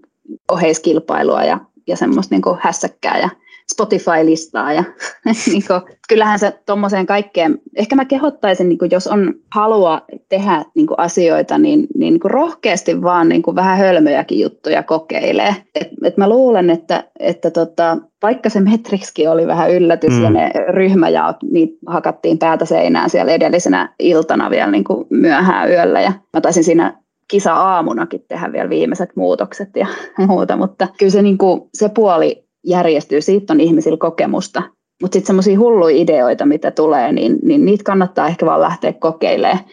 [0.53, 3.29] oheiskilpailua ja, ja semmoista niin kuin hässäkkää ja
[3.73, 4.85] Spotify-listaa ja
[5.47, 10.65] niin kuin, kyllähän se tuommoiseen kaikkeen, ehkä mä kehottaisin, niin kuin, jos on halua tehdä
[10.75, 15.57] niin kuin asioita, niin, niin, niin kuin rohkeasti vaan niin kuin vähän hölmöjäkin juttuja kokeilee.
[15.75, 20.23] Et, et mä luulen, että, että tota, vaikka se Metrixkin oli vähän yllätys mm.
[20.23, 26.01] ja ne ryhmäjaot, niin hakattiin päätä seinään siellä edellisenä iltana vielä niin kuin myöhään yöllä
[26.01, 29.87] ja mä taisin siinä kisa-aamunakin tehdä vielä viimeiset muutokset ja
[30.29, 34.63] muuta, mutta kyllä se, niin kuin, se puoli järjestyy, siitä on ihmisillä kokemusta.
[35.03, 39.65] Mutta sitten semmoisia hulluja ideoita, mitä tulee, niin, niin niitä kannattaa ehkä vaan lähteä kokeilemaan.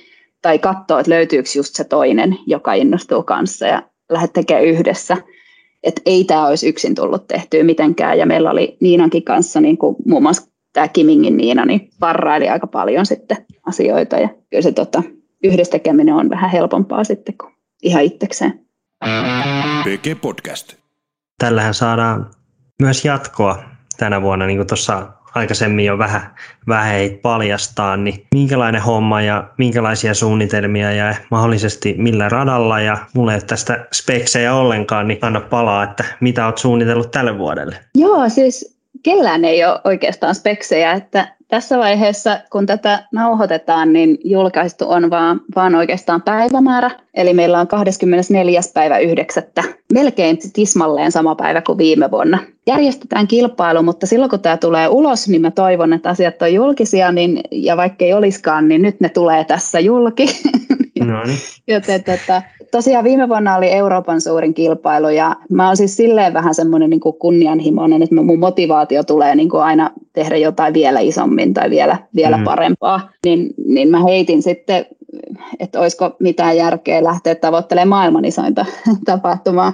[0.41, 5.17] Tai katsoa, että löytyykö just se toinen, joka innostuu kanssa ja lähdet tekemään yhdessä.
[5.84, 8.17] Että ei tämä olisi yksin tullut tehtyä mitenkään.
[8.17, 12.67] Ja meillä oli Niinankin kanssa, niin kuin muun muassa tämä Kimingin Niina, niin parraili aika
[12.67, 14.15] paljon sitten asioita.
[14.15, 15.04] Ja kyllä se tota,
[15.43, 18.65] yhdessä tekeminen on vähän helpompaa sitten kuin ihan itsekseen.
[20.21, 20.73] Podcast.
[21.38, 22.32] Tällähän saadaan
[22.82, 23.63] myös jatkoa
[23.98, 26.22] tänä vuonna, niin kuin tuossa aikaisemmin jo vähän,
[26.67, 33.36] vähän paljastaa, niin minkälainen homma ja minkälaisia suunnitelmia ja mahdollisesti millä radalla ja mulle ei
[33.36, 37.76] ole tästä speksejä ollenkaan, niin anna palaa, että mitä olet suunnitellut tälle vuodelle?
[37.96, 44.91] Joo, siis kellään ei ole oikeastaan speksejä, että tässä vaiheessa, kun tätä nauhoitetaan, niin julkaistu
[44.91, 46.91] on vaan, vaan oikeastaan päivämäärä.
[47.13, 48.62] Eli meillä on 24.
[48.74, 49.44] päivä 9.
[49.93, 52.39] Melkein tismalleen sama päivä kuin viime vuonna.
[52.67, 57.12] Järjestetään kilpailu, mutta silloin kun tämä tulee ulos, niin mä toivon, että asiat on julkisia,
[57.12, 60.25] niin, ja vaikka ei olisikaan, niin nyt ne tulee tässä julki.
[61.06, 61.38] No niin.
[61.67, 66.56] Joten tota, tosiaan viime vuonna oli Euroopan suurin kilpailu ja mä oon siis silleen vähän
[66.56, 71.54] semmoinen niin kuin kunnianhimoinen, että mun motivaatio tulee niin kuin aina tehdä jotain vielä isommin
[71.54, 72.43] tai vielä, vielä mm.
[72.43, 73.10] parempaa.
[73.25, 74.86] Niin, niin mä heitin sitten,
[75.60, 78.65] että olisiko mitään järkeä lähteä tavoittelemaan maailman isointa
[79.06, 79.74] tapahtumaa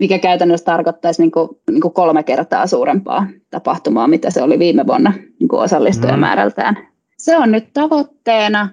[0.00, 4.86] mikä käytännössä tarkoittaisi niin kuin, niin kuin kolme kertaa suurempaa tapahtumaa, mitä se oli viime
[4.86, 6.74] vuonna niin kuin osallistujamäärältään.
[6.74, 6.86] Mm.
[7.18, 8.68] Se on nyt tavoitteena.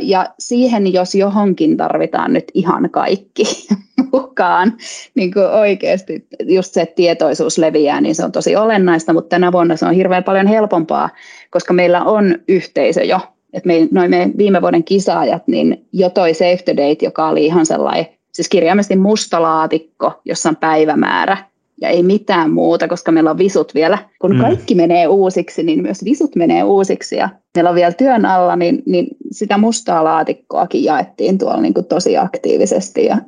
[0.00, 3.44] Ja siihen, jos johonkin tarvitaan nyt ihan kaikki
[4.12, 4.72] mukaan,
[5.14, 9.76] niin kuin oikeasti just se, tietoisuus leviää, niin se on tosi olennaista, mutta tänä vuonna
[9.76, 11.10] se on hirveän paljon helpompaa,
[11.50, 13.20] koska meillä on yhteisö jo.
[13.52, 17.46] Et me, noin me viime vuoden kisaajat, niin jo toi Save the Date, joka oli
[17.46, 21.36] ihan sellainen, siis kirjaimellisesti musta laatikko, jossa on päivämäärä,
[21.80, 23.98] ja ei mitään muuta, koska meillä on visut vielä.
[24.18, 24.40] Kun mm.
[24.40, 28.82] kaikki menee uusiksi, niin myös visut menee uusiksi ja meillä on vielä työn alla, niin,
[28.86, 33.18] niin sitä mustaa laatikkoakin jaettiin tuolla niin kuin tosi aktiivisesti ja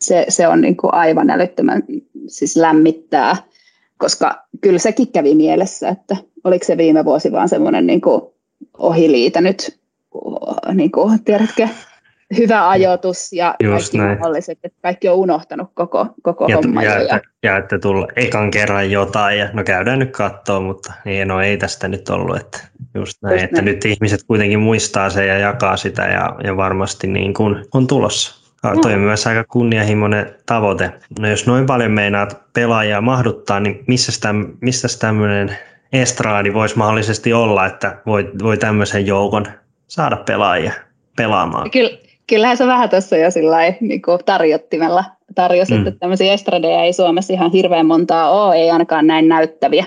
[0.00, 1.82] se, se on niin kuin aivan älyttömän
[2.26, 3.36] siis lämmittää,
[3.98, 8.22] koska kyllä sekin kävi mielessä, että oliko se viime vuosi vaan semmoinen niin kuin
[8.78, 9.80] ohiliitä nyt,
[10.74, 11.68] niin kuin, tiedätkö,
[12.38, 14.18] hyvä ajoitus ja Just kaikki näin.
[14.18, 16.82] mahdolliset, että kaikki on unohtanut koko, koko Ja, homma.
[16.82, 21.28] ja, että, ja että tulla ekan kerran jotain ja no käydään nyt katsoa, mutta niin,
[21.28, 22.58] no ei tästä nyt ollut, että
[22.94, 23.64] just näin, Just että näin.
[23.64, 28.42] nyt ihmiset kuitenkin muistaa sen ja jakaa sitä ja, ja varmasti niin kuin on tulossa.
[28.64, 30.92] Ja Toi on myös aika kunnianhimoinen tavoite.
[31.18, 33.84] No jos noin paljon meinaat pelaajia mahduttaa, niin
[34.60, 35.58] missä tämmöinen
[35.92, 39.46] estraadi voisi mahdollisesti olla, että voi, voi tämmöisen joukon
[39.86, 40.72] saada pelaajia
[41.16, 41.70] pelaamaan?
[41.70, 45.86] Kyllä, kyllähän se vähän tässä jo sillä niin tarjottimella tarjosi, Mm.
[45.86, 49.86] että tämmöisiä estradeja ei Suomessa ihan hirveän montaa ole, ei ainakaan näin näyttäviä.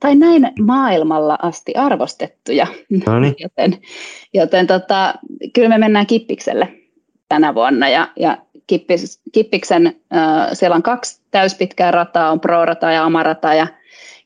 [0.00, 2.66] Tai näin maailmalla asti arvostettuja.
[3.06, 3.34] No niin.
[3.44, 3.78] joten
[4.34, 5.14] joten tota,
[5.52, 6.68] kyllä me mennään Kippikselle
[7.28, 7.88] tänä vuonna.
[7.88, 13.54] Ja, ja Kippis, Kippiksen, äh, siellä on kaksi täyspitkää rataa, on Pro-rata ja Amarata.
[13.54, 13.66] Ja,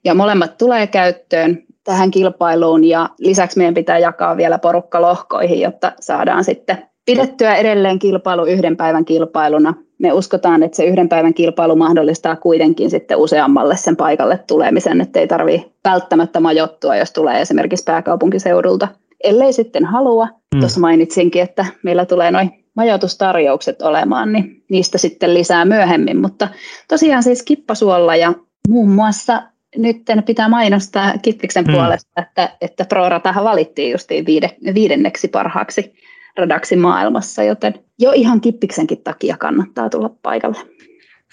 [0.04, 5.92] ja molemmat tulee käyttöön tähän kilpailuun ja lisäksi meidän pitää jakaa vielä porukka lohkoihin, jotta
[6.00, 9.74] saadaan sitten pidettyä edelleen kilpailu yhden päivän kilpailuna.
[9.98, 15.20] Me uskotaan, että se yhden päivän kilpailu mahdollistaa kuitenkin sitten useammalle sen paikalle tulemisen, että
[15.20, 18.88] ei tarvitse välttämättä majoittua, jos tulee esimerkiksi pääkaupunkiseudulta.
[19.24, 20.60] Ellei sitten halua, Mm.
[20.60, 26.20] tuossa mainitsinkin, että meillä tulee noin majoitustarjoukset olemaan, niin niistä sitten lisää myöhemmin.
[26.20, 26.48] Mutta
[26.88, 28.32] tosiaan siis kippasuolla ja
[28.68, 29.42] muun muassa
[29.76, 31.72] nyt pitää mainostaa Kippiksen Mm.
[31.72, 35.94] puolesta, että, että Pro-ratahan valittiin justiin viide, viidenneksi parhaaksi
[36.36, 40.58] radaksi maailmassa, joten jo ihan Kippiksenkin takia kannattaa tulla paikalle.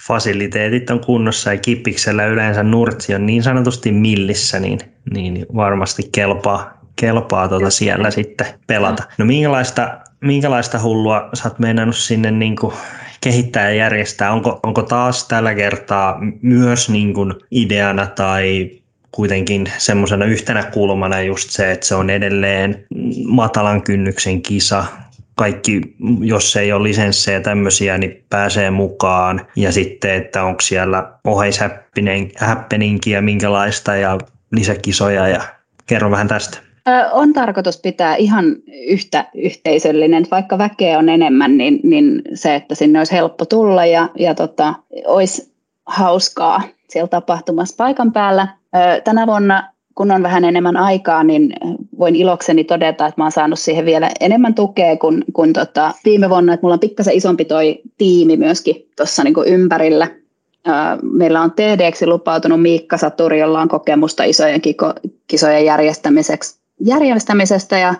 [0.07, 4.79] fasiliteetit on kunnossa ja kippiksellä yleensä nurtsi on niin sanotusti millissä, niin,
[5.13, 9.03] niin varmasti kelpaa, kelpaa tuota siellä sitten pelata.
[9.17, 12.73] No minkälaista, minkälaista hullua sä oot meinannut sinne niin kuin
[13.21, 14.31] kehittää ja järjestää?
[14.31, 18.71] Onko, onko taas tällä kertaa myös niin kuin ideana tai
[19.11, 22.85] kuitenkin semmoisena yhtenä kulmana just se, että se on edelleen
[23.25, 24.85] matalan kynnyksen kisa,
[25.35, 25.81] kaikki,
[26.19, 29.47] jos ei ole lisenssejä tämmöisiä, niin pääsee mukaan.
[29.55, 34.17] Ja sitten, että onko siellä oheisäppeninkiä minkälaista ja
[34.51, 35.41] lisäkisoja ja
[35.87, 36.68] kerro vähän tästä.
[37.11, 42.99] On tarkoitus pitää ihan yhtä yhteisöllinen, vaikka väkeä on enemmän, niin, niin se, että sinne
[42.99, 44.73] olisi helppo tulla ja, ja tota,
[45.05, 45.51] olisi
[45.85, 48.47] hauskaa siellä tapahtumassa paikan päällä.
[49.03, 51.53] Tänä vuonna, kun on vähän enemmän aikaa, niin
[51.99, 56.53] voin ilokseni todeta, että oon saanut siihen vielä enemmän tukea kuin, kuin tota viime vuonna,
[56.53, 60.07] että mulla on pikkasen isompi toi tiimi myöskin tuossa niin ympärillä.
[61.01, 64.61] Meillä on TDX lupautunut Miikka Saturi, jolla on kokemusta isojen
[65.27, 67.93] kisojen järjestämiseksi, järjestämisestä ja,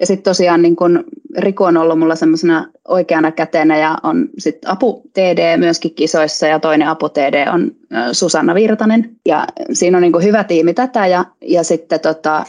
[0.00, 1.04] ja sitten tosiaan niin kun
[1.38, 6.60] Riku on ollut mulla semmoisena oikeana kätenä ja on sitten apu TD myöskin kisoissa ja
[6.60, 7.72] toinen apu TD on
[8.12, 9.10] Susanna Virtanen.
[9.26, 12.44] Ja siinä on niin hyvä tiimi tätä ja, ja sitten tota,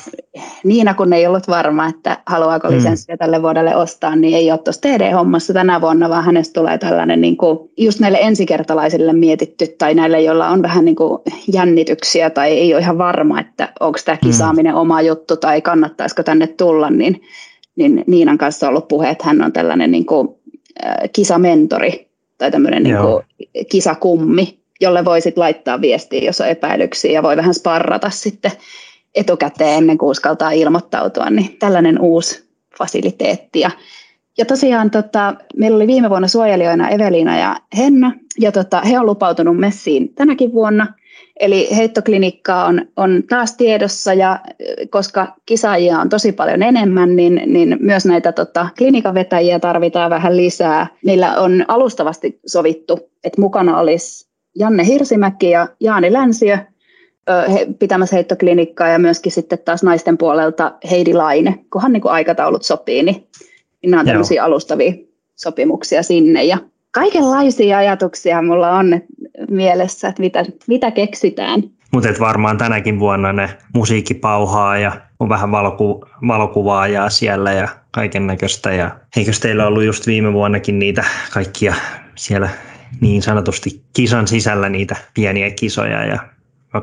[0.63, 2.75] Niina kun ei ollut varma, että haluaako Mm.
[2.75, 7.21] lisenssiä tälle vuodelle ostaa, niin ei ole tuossa TD-hommassa tänä vuonna, vaan hänestä tulee tällainen
[7.21, 11.19] niin kuin just näille ensikertalaisille mietitty tai näille, joilla on vähän niin kuin
[11.53, 16.47] jännityksiä tai ei ole ihan varma, että onko tämä kisaaminen oma juttu tai kannattaisiko tänne
[16.47, 17.21] tulla, niin,
[17.75, 20.27] niin Niinan kanssa on ollut puhe, että hän on tällainen niin kuin,
[21.13, 23.23] kisamentori tai tämmöinen niin kuin
[23.71, 28.51] kisakummi, jolle voi sitten laittaa viestiä, jos on epäilyksiä ja voi vähän sparrata sitten
[29.15, 33.59] etukäteen ennen kuin uskaltaa ilmoittautua, niin tällainen uusi fasiliteetti.
[33.59, 33.71] Ja,
[34.37, 39.05] ja tosiaan tota, meillä oli viime vuonna suojelijoina Eveliina ja Henna, ja tota, he on
[39.05, 40.93] lupautunut messiin tänäkin vuonna.
[41.39, 44.39] Eli heittoklinikka on, on taas tiedossa ja
[44.89, 50.37] koska kisaajia on tosi paljon enemmän, niin, niin myös näitä tota, klinikan vetäjiä tarvitaan vähän
[50.37, 50.87] lisää.
[51.05, 54.26] Meillä on alustavasti sovittu, että mukana olisi
[54.59, 56.57] Janne Hirsimäki ja Jaani Länsiö
[57.53, 62.63] he, pitämässä heittoklinikkaa ja myöskin sitten taas naisten puolelta Heidi Laine, kunhan niin kuin aikataulut
[62.63, 63.27] sopii, niin,
[63.81, 64.93] niin nämä on tämmöisiä alustavia
[65.35, 66.43] sopimuksia sinne.
[66.43, 66.57] Ja
[66.91, 69.01] kaikenlaisia ajatuksia mulla on
[69.49, 71.63] mielessä, että mitä, mitä keksitään.
[71.91, 78.27] Mutta varmaan tänäkin vuonna ne musiikki pauhaa ja on vähän valoku- valokuvaajaa siellä ja kaiken
[78.27, 78.73] näköistä.
[78.73, 81.75] Ja eikös teillä ollut just viime vuonnakin niitä kaikkia
[82.15, 82.49] siellä
[83.01, 86.19] niin sanotusti kisan sisällä niitä pieniä kisoja ja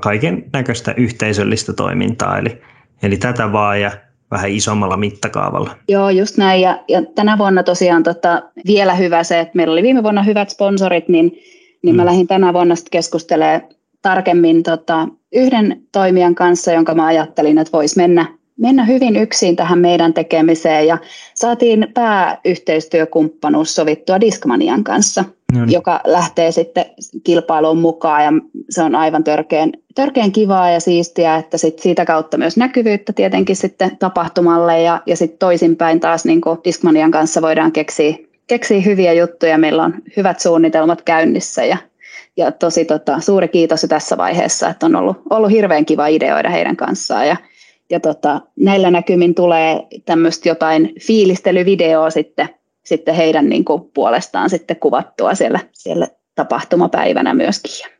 [0.00, 2.38] kaiken näköistä yhteisöllistä toimintaa.
[2.38, 2.62] Eli,
[3.02, 3.90] eli tätä vaan ja
[4.30, 5.76] vähän isommalla mittakaavalla.
[5.88, 6.60] Joo, just näin.
[6.60, 10.50] Ja, ja tänä vuonna tosiaan tota, vielä hyvä se, että meillä oli viime vuonna hyvät
[10.50, 11.32] sponsorit, niin,
[11.82, 12.06] niin mä Mm.
[12.06, 13.62] lähdin tänä vuonna sitten keskustelemaan
[14.02, 18.26] tarkemmin tota, yhden toimijan kanssa, jonka mä ajattelin, että voisi mennä,
[18.58, 20.86] mennä hyvin yksin tähän meidän tekemiseen.
[20.86, 20.98] Ja
[21.34, 25.72] saatiin pääyhteistyökumppanuus sovittua Discmanian kanssa, No niin.
[25.72, 26.84] joka lähtee sitten
[27.24, 28.32] kilpailuun mukaan ja
[28.70, 33.56] se on aivan törkeän, törkeän kivaa ja siistiä, että sit siitä kautta myös näkyvyyttä tietenkin
[33.56, 38.14] sitten tapahtumalle ja, ja sitten toisinpäin taas niin Discmanian kanssa voidaan keksiä
[38.46, 41.76] keksii hyviä juttuja, meillä on hyvät suunnitelmat käynnissä ja,
[42.36, 46.50] ja tosi tota, suuri kiitos jo tässä vaiheessa, että on ollut, ollut hirveän kiva ideoida
[46.50, 47.36] heidän kanssaan ja,
[47.90, 52.48] ja tota, näillä näkymin tulee tämmöistä jotain fiilistelyvideoa sitten,
[52.84, 57.90] sitten heidän niin kuin, puolestaan sitten kuvattua siellä, siellä tapahtumapäivänä myöskin.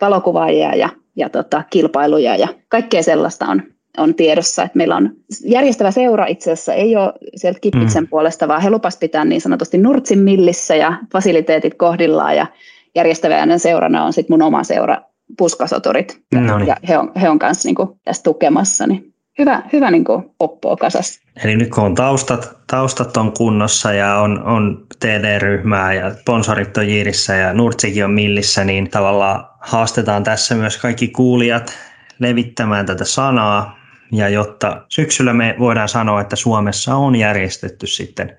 [0.00, 3.62] Valokuvaajia ja, ja tota, kilpailuja ja kaikkea sellaista on,
[3.98, 4.62] on tiedossa.
[4.62, 5.10] Että meillä on
[5.44, 8.08] järjestävä seura itse asiassa ei ole sieltä Kippiksen mm.
[8.08, 12.46] puolesta, vaan he lupas pitää niin sanotusti Nurtsin millissä ja fasiliteetit kohdillaan ja
[12.94, 15.02] järjestävänä seurana on sitten mun oma seura
[15.38, 16.20] Puskasoturit.
[16.34, 16.66] No niin.
[16.66, 18.86] Ja he on, he on kanssa niin tässä tukemassa.
[18.86, 21.20] Niin hyvä, hyvä niin kuin oppoa kasassa.
[21.44, 26.88] Eli nyt kun on taustat, taustat on kunnossa ja on, on TD-ryhmää ja sponsorit on
[26.88, 31.78] Jiirissä ja Nurtsikin on Millissä, niin tavallaan haastetaan tässä myös kaikki kuulijat
[32.18, 33.78] levittämään tätä sanaa.
[34.12, 38.36] Ja jotta syksyllä me voidaan sanoa, että Suomessa on järjestetty sitten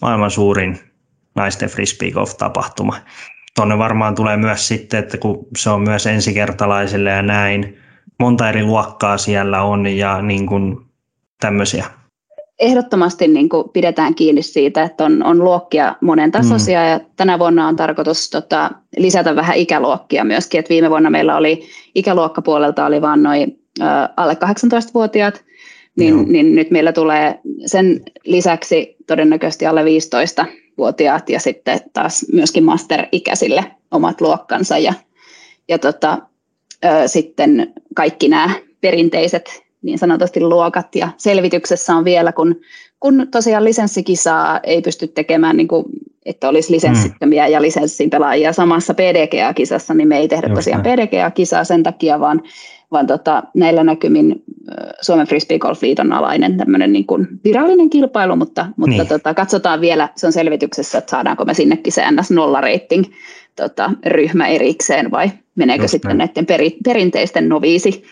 [0.00, 0.78] maailman suurin
[1.34, 2.96] naisten frisbee golf-tapahtuma.
[3.56, 7.83] Tuonne varmaan tulee myös sitten, että kun se on myös ensikertalaisille ja näin,
[8.20, 10.76] monta eri luokkaa siellä on ja niin kuin
[11.40, 11.84] tämmöisiä?
[12.60, 16.88] Ehdottomasti niin kuin pidetään kiinni siitä, että on, on luokkia monen tasoisia mm.
[16.88, 20.58] ja tänä vuonna on tarkoitus tota, lisätä vähän ikäluokkia myöskin.
[20.58, 23.64] Et viime vuonna meillä oli ikäluokkapuolelta oli vain noin
[24.16, 25.44] alle 18-vuotiaat,
[25.96, 33.64] niin, niin nyt meillä tulee sen lisäksi todennäköisesti alle 15-vuotiaat ja sitten taas myöskin master-ikäisille
[33.90, 34.78] omat luokkansa.
[34.78, 34.94] Ja,
[35.68, 36.18] ja tota,
[37.06, 38.50] sitten kaikki nämä
[38.80, 42.60] perinteiset niin sanotusti luokat ja selvityksessä on vielä, kun,
[43.00, 45.84] kun tosiaan lisenssikisaa ei pysty tekemään, niin kuin,
[46.26, 47.52] että olisi lisenssittömiä mm.
[47.52, 52.42] ja lisenssin pelaajia samassa PDGA-kisassa, niin me ei tehdä Just tosiaan PDGA-kisaa sen takia, vaan,
[52.92, 54.42] vaan tota, näillä näkymin
[55.00, 59.08] Suomen Frisbee Golf Liiton alainen tämmöinen niin kuin virallinen kilpailu, mutta, mutta niin.
[59.08, 63.04] tota, katsotaan vielä, se on selvityksessä, että saadaanko me sinnekin se NS0-rating
[63.56, 66.18] tota, ryhmä erikseen vai meneekö Just sitten näin.
[66.18, 68.04] näiden peri, perinteisten noviisi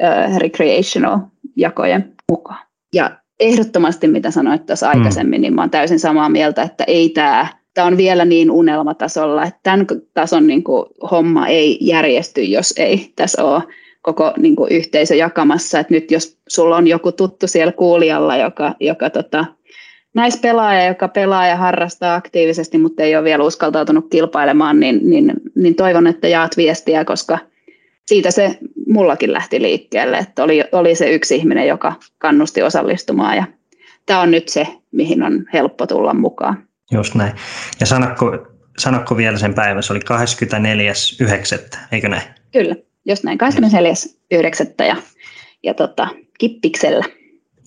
[0.00, 1.18] uh, recreational
[1.56, 2.66] jakojen mukaan.
[2.94, 4.98] Ja ehdottomasti, mitä sanoit tuossa mm.
[4.98, 9.44] aikaisemmin, niin mä olen täysin samaa mieltä, että ei tämä tämä on vielä niin unelmatasolla,
[9.44, 13.62] että tämän tason niin kuin, homma ei järjesty, jos ei tässä ole
[14.02, 15.80] koko niin kuin, yhteisö jakamassa.
[15.80, 19.44] Et nyt jos sulla on joku tuttu siellä kuulijalla, joka, joka tota,
[20.16, 25.74] naispelaaja, joka pelaa ja harrastaa aktiivisesti, mutta ei ole vielä uskaltautunut kilpailemaan, niin, niin, niin
[25.74, 27.38] toivon, että jaat viestiä, koska
[28.06, 33.44] siitä se mullakin lähti liikkeelle, että oli, oli se yksi ihminen, joka kannusti osallistumaan ja
[34.06, 36.64] tämä on nyt se, mihin on helppo tulla mukaan.
[36.92, 37.32] Just näin.
[37.80, 38.46] Ja sanakko,
[38.78, 40.00] sanakko vielä sen päivän, se oli
[41.72, 42.22] 24.9., eikö näin?
[42.52, 43.38] Kyllä, just näin,
[44.80, 44.84] 24.9.
[44.86, 44.96] ja,
[45.62, 46.08] ja tota,
[46.38, 47.04] Kippiksellä.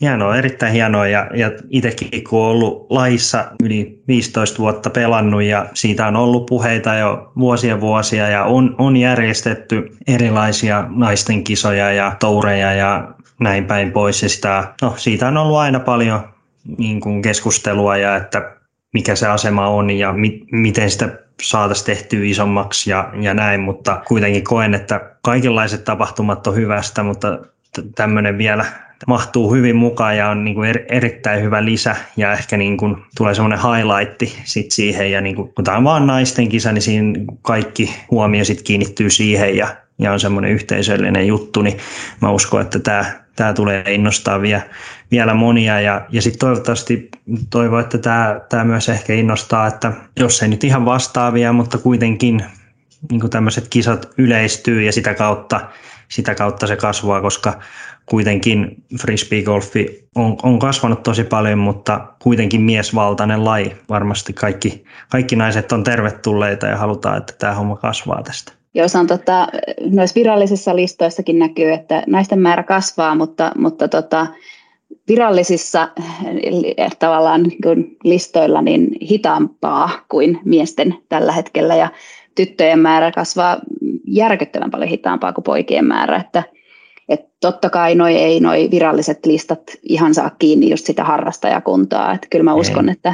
[0.01, 1.07] Hienoa, erittäin hienoa.
[1.07, 6.45] Ja, ja itsekin kun olen ollut laissa yli 15 vuotta pelannut ja siitä on ollut
[6.45, 13.07] puheita jo vuosia vuosia ja on, on järjestetty erilaisia naisten kisoja ja toureja ja
[13.39, 14.23] näin päin pois.
[14.23, 16.29] Ja sitä, no, siitä on ollut aina paljon
[16.77, 18.55] niin kuin keskustelua ja että
[18.93, 21.09] mikä se asema on ja mi, miten sitä
[21.41, 27.39] saataisiin tehtyä isommaksi ja, ja näin, mutta kuitenkin koen, että kaikenlaiset tapahtumat on hyvästä, mutta
[27.95, 28.65] tämmöinen vielä
[29.07, 32.95] mahtuu hyvin mukaan ja on niin kuin er, erittäin hyvä lisä ja ehkä niin kuin
[33.17, 36.81] tulee semmoinen highlight sit siihen ja niin kuin, kun tämä on vaan naisten kisa, niin
[36.81, 39.67] siinä kaikki huomio sit kiinnittyy siihen ja,
[39.99, 41.77] ja on semmoinen yhteisöllinen juttu, niin
[42.21, 44.61] mä uskon, että tämä, tämä tulee innostaa vielä,
[45.11, 47.09] vielä monia ja, ja sitten toivottavasti
[47.49, 52.43] toivon, että tämä, tämä myös ehkä innostaa, että jos ei nyt ihan vastaavia, mutta kuitenkin
[53.11, 55.61] niin tämmöiset kisat yleistyy ja sitä kautta,
[56.07, 57.59] sitä kautta se kasvaa, koska
[58.09, 63.75] kuitenkin frisbee-golfi on, on kasvanut tosi paljon, mutta kuitenkin miesvaltainen laji.
[63.89, 68.53] Varmasti kaikki, kaikki naiset on tervetulleita ja halutaan, että tämä homma kasvaa tästä.
[68.73, 69.47] Joo, se on tota,
[69.91, 74.27] noissa virallisissa listoissakin näkyy, että naisten määrä kasvaa, mutta, mutta tota,
[75.07, 75.89] virallisissa
[76.99, 81.89] tavallaan niin listoilla niin hitaampaa kuin miesten tällä hetkellä ja
[82.35, 83.57] tyttöjen määrä kasvaa
[84.07, 86.43] järkyttävän paljon hitaampaa kuin poikien määrä, että–
[87.09, 92.13] et totta kai noi ei noi viralliset listat ihan saa kiinni just sitä harrastajakuntaa.
[92.13, 92.93] Et kyllä mä uskon, ei.
[92.93, 93.13] että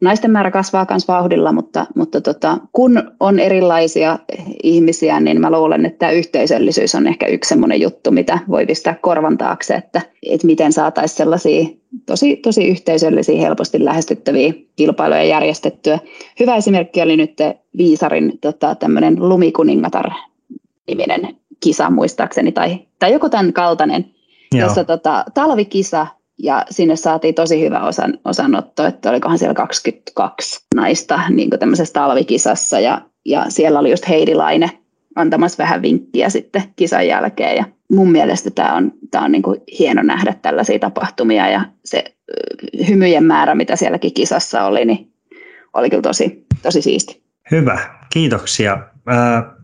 [0.00, 4.18] naisten määrä kasvaa myös vauhdilla, mutta, mutta tota, kun on erilaisia
[4.62, 8.94] ihmisiä, niin mä luulen, että tämä yhteisöllisyys on ehkä yksi sellainen juttu, mitä voi pistää
[8.94, 11.66] korvan taakse, että, että miten saataisiin sellaisia
[12.06, 15.98] tosi, tosi yhteisöllisiä, helposti lähestyttäviä kilpailuja järjestettyä.
[16.40, 17.38] Hyvä esimerkki oli nyt
[17.76, 20.10] Viisarin tota, tämmöinen lumikuningatar
[20.88, 24.04] niminen kisa muistaakseni, tai, tai joku tämän kaltainen,
[24.54, 24.66] Joo.
[24.66, 26.06] jossa tota, talvikisa
[26.38, 32.80] ja sinne saatiin tosi hyvä osan, osanotto, että olikohan siellä 22 naista niin tämmöisessä talvikisassa
[32.80, 34.70] ja, ja siellä oli just Heidilainen
[35.16, 39.60] antamassa vähän vinkkiä sitten kisan jälkeen ja mun mielestä tämä on, tämä on niin kuin
[39.78, 42.04] hieno nähdä tällaisia tapahtumia ja se
[42.88, 45.12] hymyjen määrä, mitä sielläkin kisassa oli, niin
[45.74, 47.22] oli kyllä tosi, tosi siisti.
[47.50, 47.78] Hyvä,
[48.12, 48.78] kiitoksia.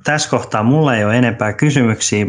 [0.05, 2.26] Tässä kohtaa mulla ei ole enempää kysymyksiä.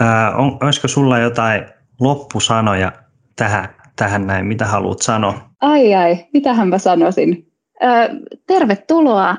[0.00, 1.64] Äh, on, olisiko sulla jotain
[2.00, 2.92] loppusanoja
[3.36, 5.50] tähän, tähän näin, mitä haluat sanoa?
[5.60, 7.52] Ai ai, mitähän mä sanoisin.
[7.84, 8.08] Äh,
[8.46, 9.36] tervetuloa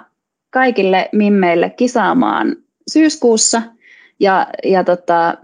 [0.50, 2.56] kaikille mimmeille kisaamaan
[2.92, 3.62] syyskuussa
[4.20, 5.38] ja, ja tota,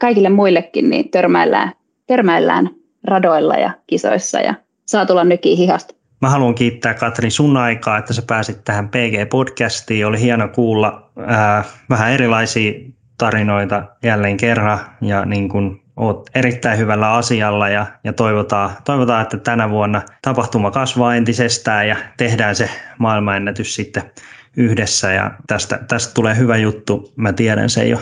[0.00, 1.72] kaikille muillekin niin törmäillään,
[2.06, 2.70] törmäillään
[3.04, 4.54] radoilla ja kisoissa ja
[4.86, 5.94] saa tulla nykiin hihasta.
[6.26, 10.06] Mä haluan kiittää Katri sun aikaa, että sä pääsit tähän PG-podcastiin.
[10.06, 12.72] Oli hieno kuulla ää, vähän erilaisia
[13.18, 19.36] tarinoita jälleen kerran ja niin kun oot erittäin hyvällä asialla ja, ja toivotaan, toivotaan, että
[19.36, 24.02] tänä vuonna tapahtuma kasvaa entisestään ja tehdään se maailmanennätys sitten
[24.56, 27.12] yhdessä ja tästä, tästä tulee hyvä juttu.
[27.16, 27.98] Mä tiedän sen jo,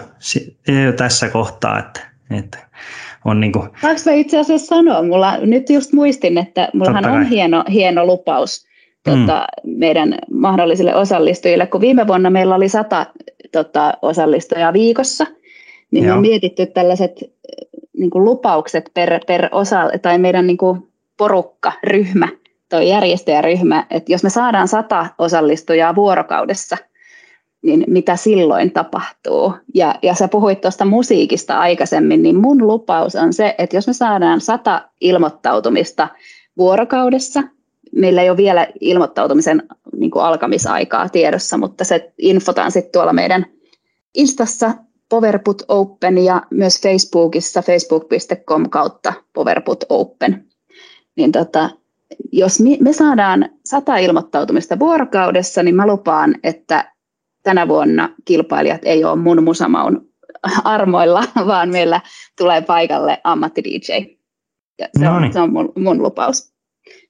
[0.84, 2.00] jo tässä kohtaa, että,
[2.30, 2.58] että
[3.24, 3.68] on niin kuin...
[3.80, 5.02] Saanko mä itse asiassa sanoa?
[5.02, 8.66] Mulla, nyt just muistin, että mullahan on hieno, hieno lupaus
[9.04, 9.78] tota, mm.
[9.78, 11.66] meidän mahdollisille osallistujille.
[11.66, 13.06] Kun viime vuonna meillä oli sata
[13.52, 15.26] tota, osallistujaa viikossa,
[15.90, 16.12] niin Joo.
[16.12, 17.24] me on mietitty tällaiset
[17.98, 22.28] niin kuin lupaukset per, per osa, tai meidän niin kuin porukka, ryhmä,
[22.68, 26.76] toi järjestäjäryhmä, että jos me saadaan sata osallistujaa vuorokaudessa,
[27.64, 29.52] niin mitä silloin tapahtuu?
[29.74, 33.92] Ja, ja sä puhuit tuosta musiikista aikaisemmin, niin mun lupaus on se, että jos me
[33.92, 36.08] saadaan sata ilmoittautumista
[36.58, 37.42] vuorokaudessa,
[37.92, 39.62] meillä ei ole vielä ilmoittautumisen
[39.96, 43.46] niin kuin alkamisaikaa tiedossa, mutta se infotaan sitten tuolla meidän
[44.14, 44.74] Instassa
[45.08, 50.44] Powerput Open ja myös Facebookissa facebook.com kautta Powerput Open.
[51.16, 51.70] Niin tota,
[52.32, 56.93] jos me saadaan sata ilmoittautumista vuorokaudessa, niin mä lupaan, että
[57.44, 60.08] tänä vuonna kilpailijat ei ole mun musamaun
[60.64, 62.00] armoilla, vaan meillä
[62.38, 64.16] tulee paikalle ammatti-DJ.
[64.78, 66.54] Ja se, on, se on mun, mun lupaus.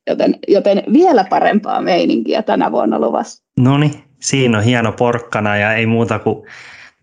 [0.07, 3.45] Joten, joten vielä parempaa meininkiä tänä vuonna luvassa.
[3.59, 6.47] No niin, siinä on hieno porkkana ja ei muuta kuin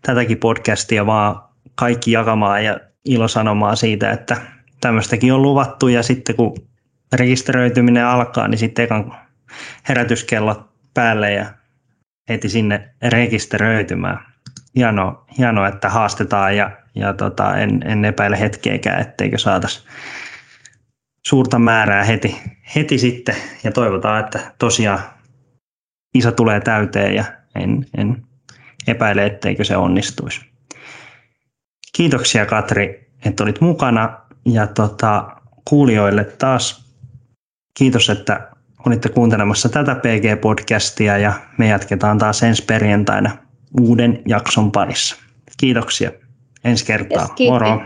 [0.02, 1.42] tätäkin podcastia vaan
[1.74, 4.36] kaikki jakamaan ja ilosanomaan siitä, että
[4.80, 6.54] tämmöistäkin on luvattu ja sitten kun
[7.12, 9.14] rekisteröityminen alkaa, niin sitten ekan
[9.88, 10.60] herätyskellot
[10.94, 11.46] päälle ja
[12.28, 14.18] heti sinne rekisteröitymään.
[14.76, 19.88] Hienoa, hienoa että haastetaan ja, ja tota, en, en epäile hetkeäkään, etteikö saataisiin
[21.26, 22.42] suurta määrää heti,
[22.76, 25.00] heti sitten ja toivotaan, että tosiaan
[26.14, 28.24] isä tulee täyteen ja en, en
[28.86, 30.40] epäile, etteikö se onnistuisi.
[31.96, 36.92] Kiitoksia Katri, että olit mukana ja tota, kuulijoille taas
[37.78, 38.51] kiitos, että
[38.86, 43.30] olitte kuuntelemassa tätä PG-podcastia ja me jatketaan taas ensi perjantaina
[43.80, 45.16] uuden jakson parissa.
[45.58, 46.10] Kiitoksia.
[46.64, 47.28] Ensi kertaa.
[47.40, 47.82] Yes, Moro.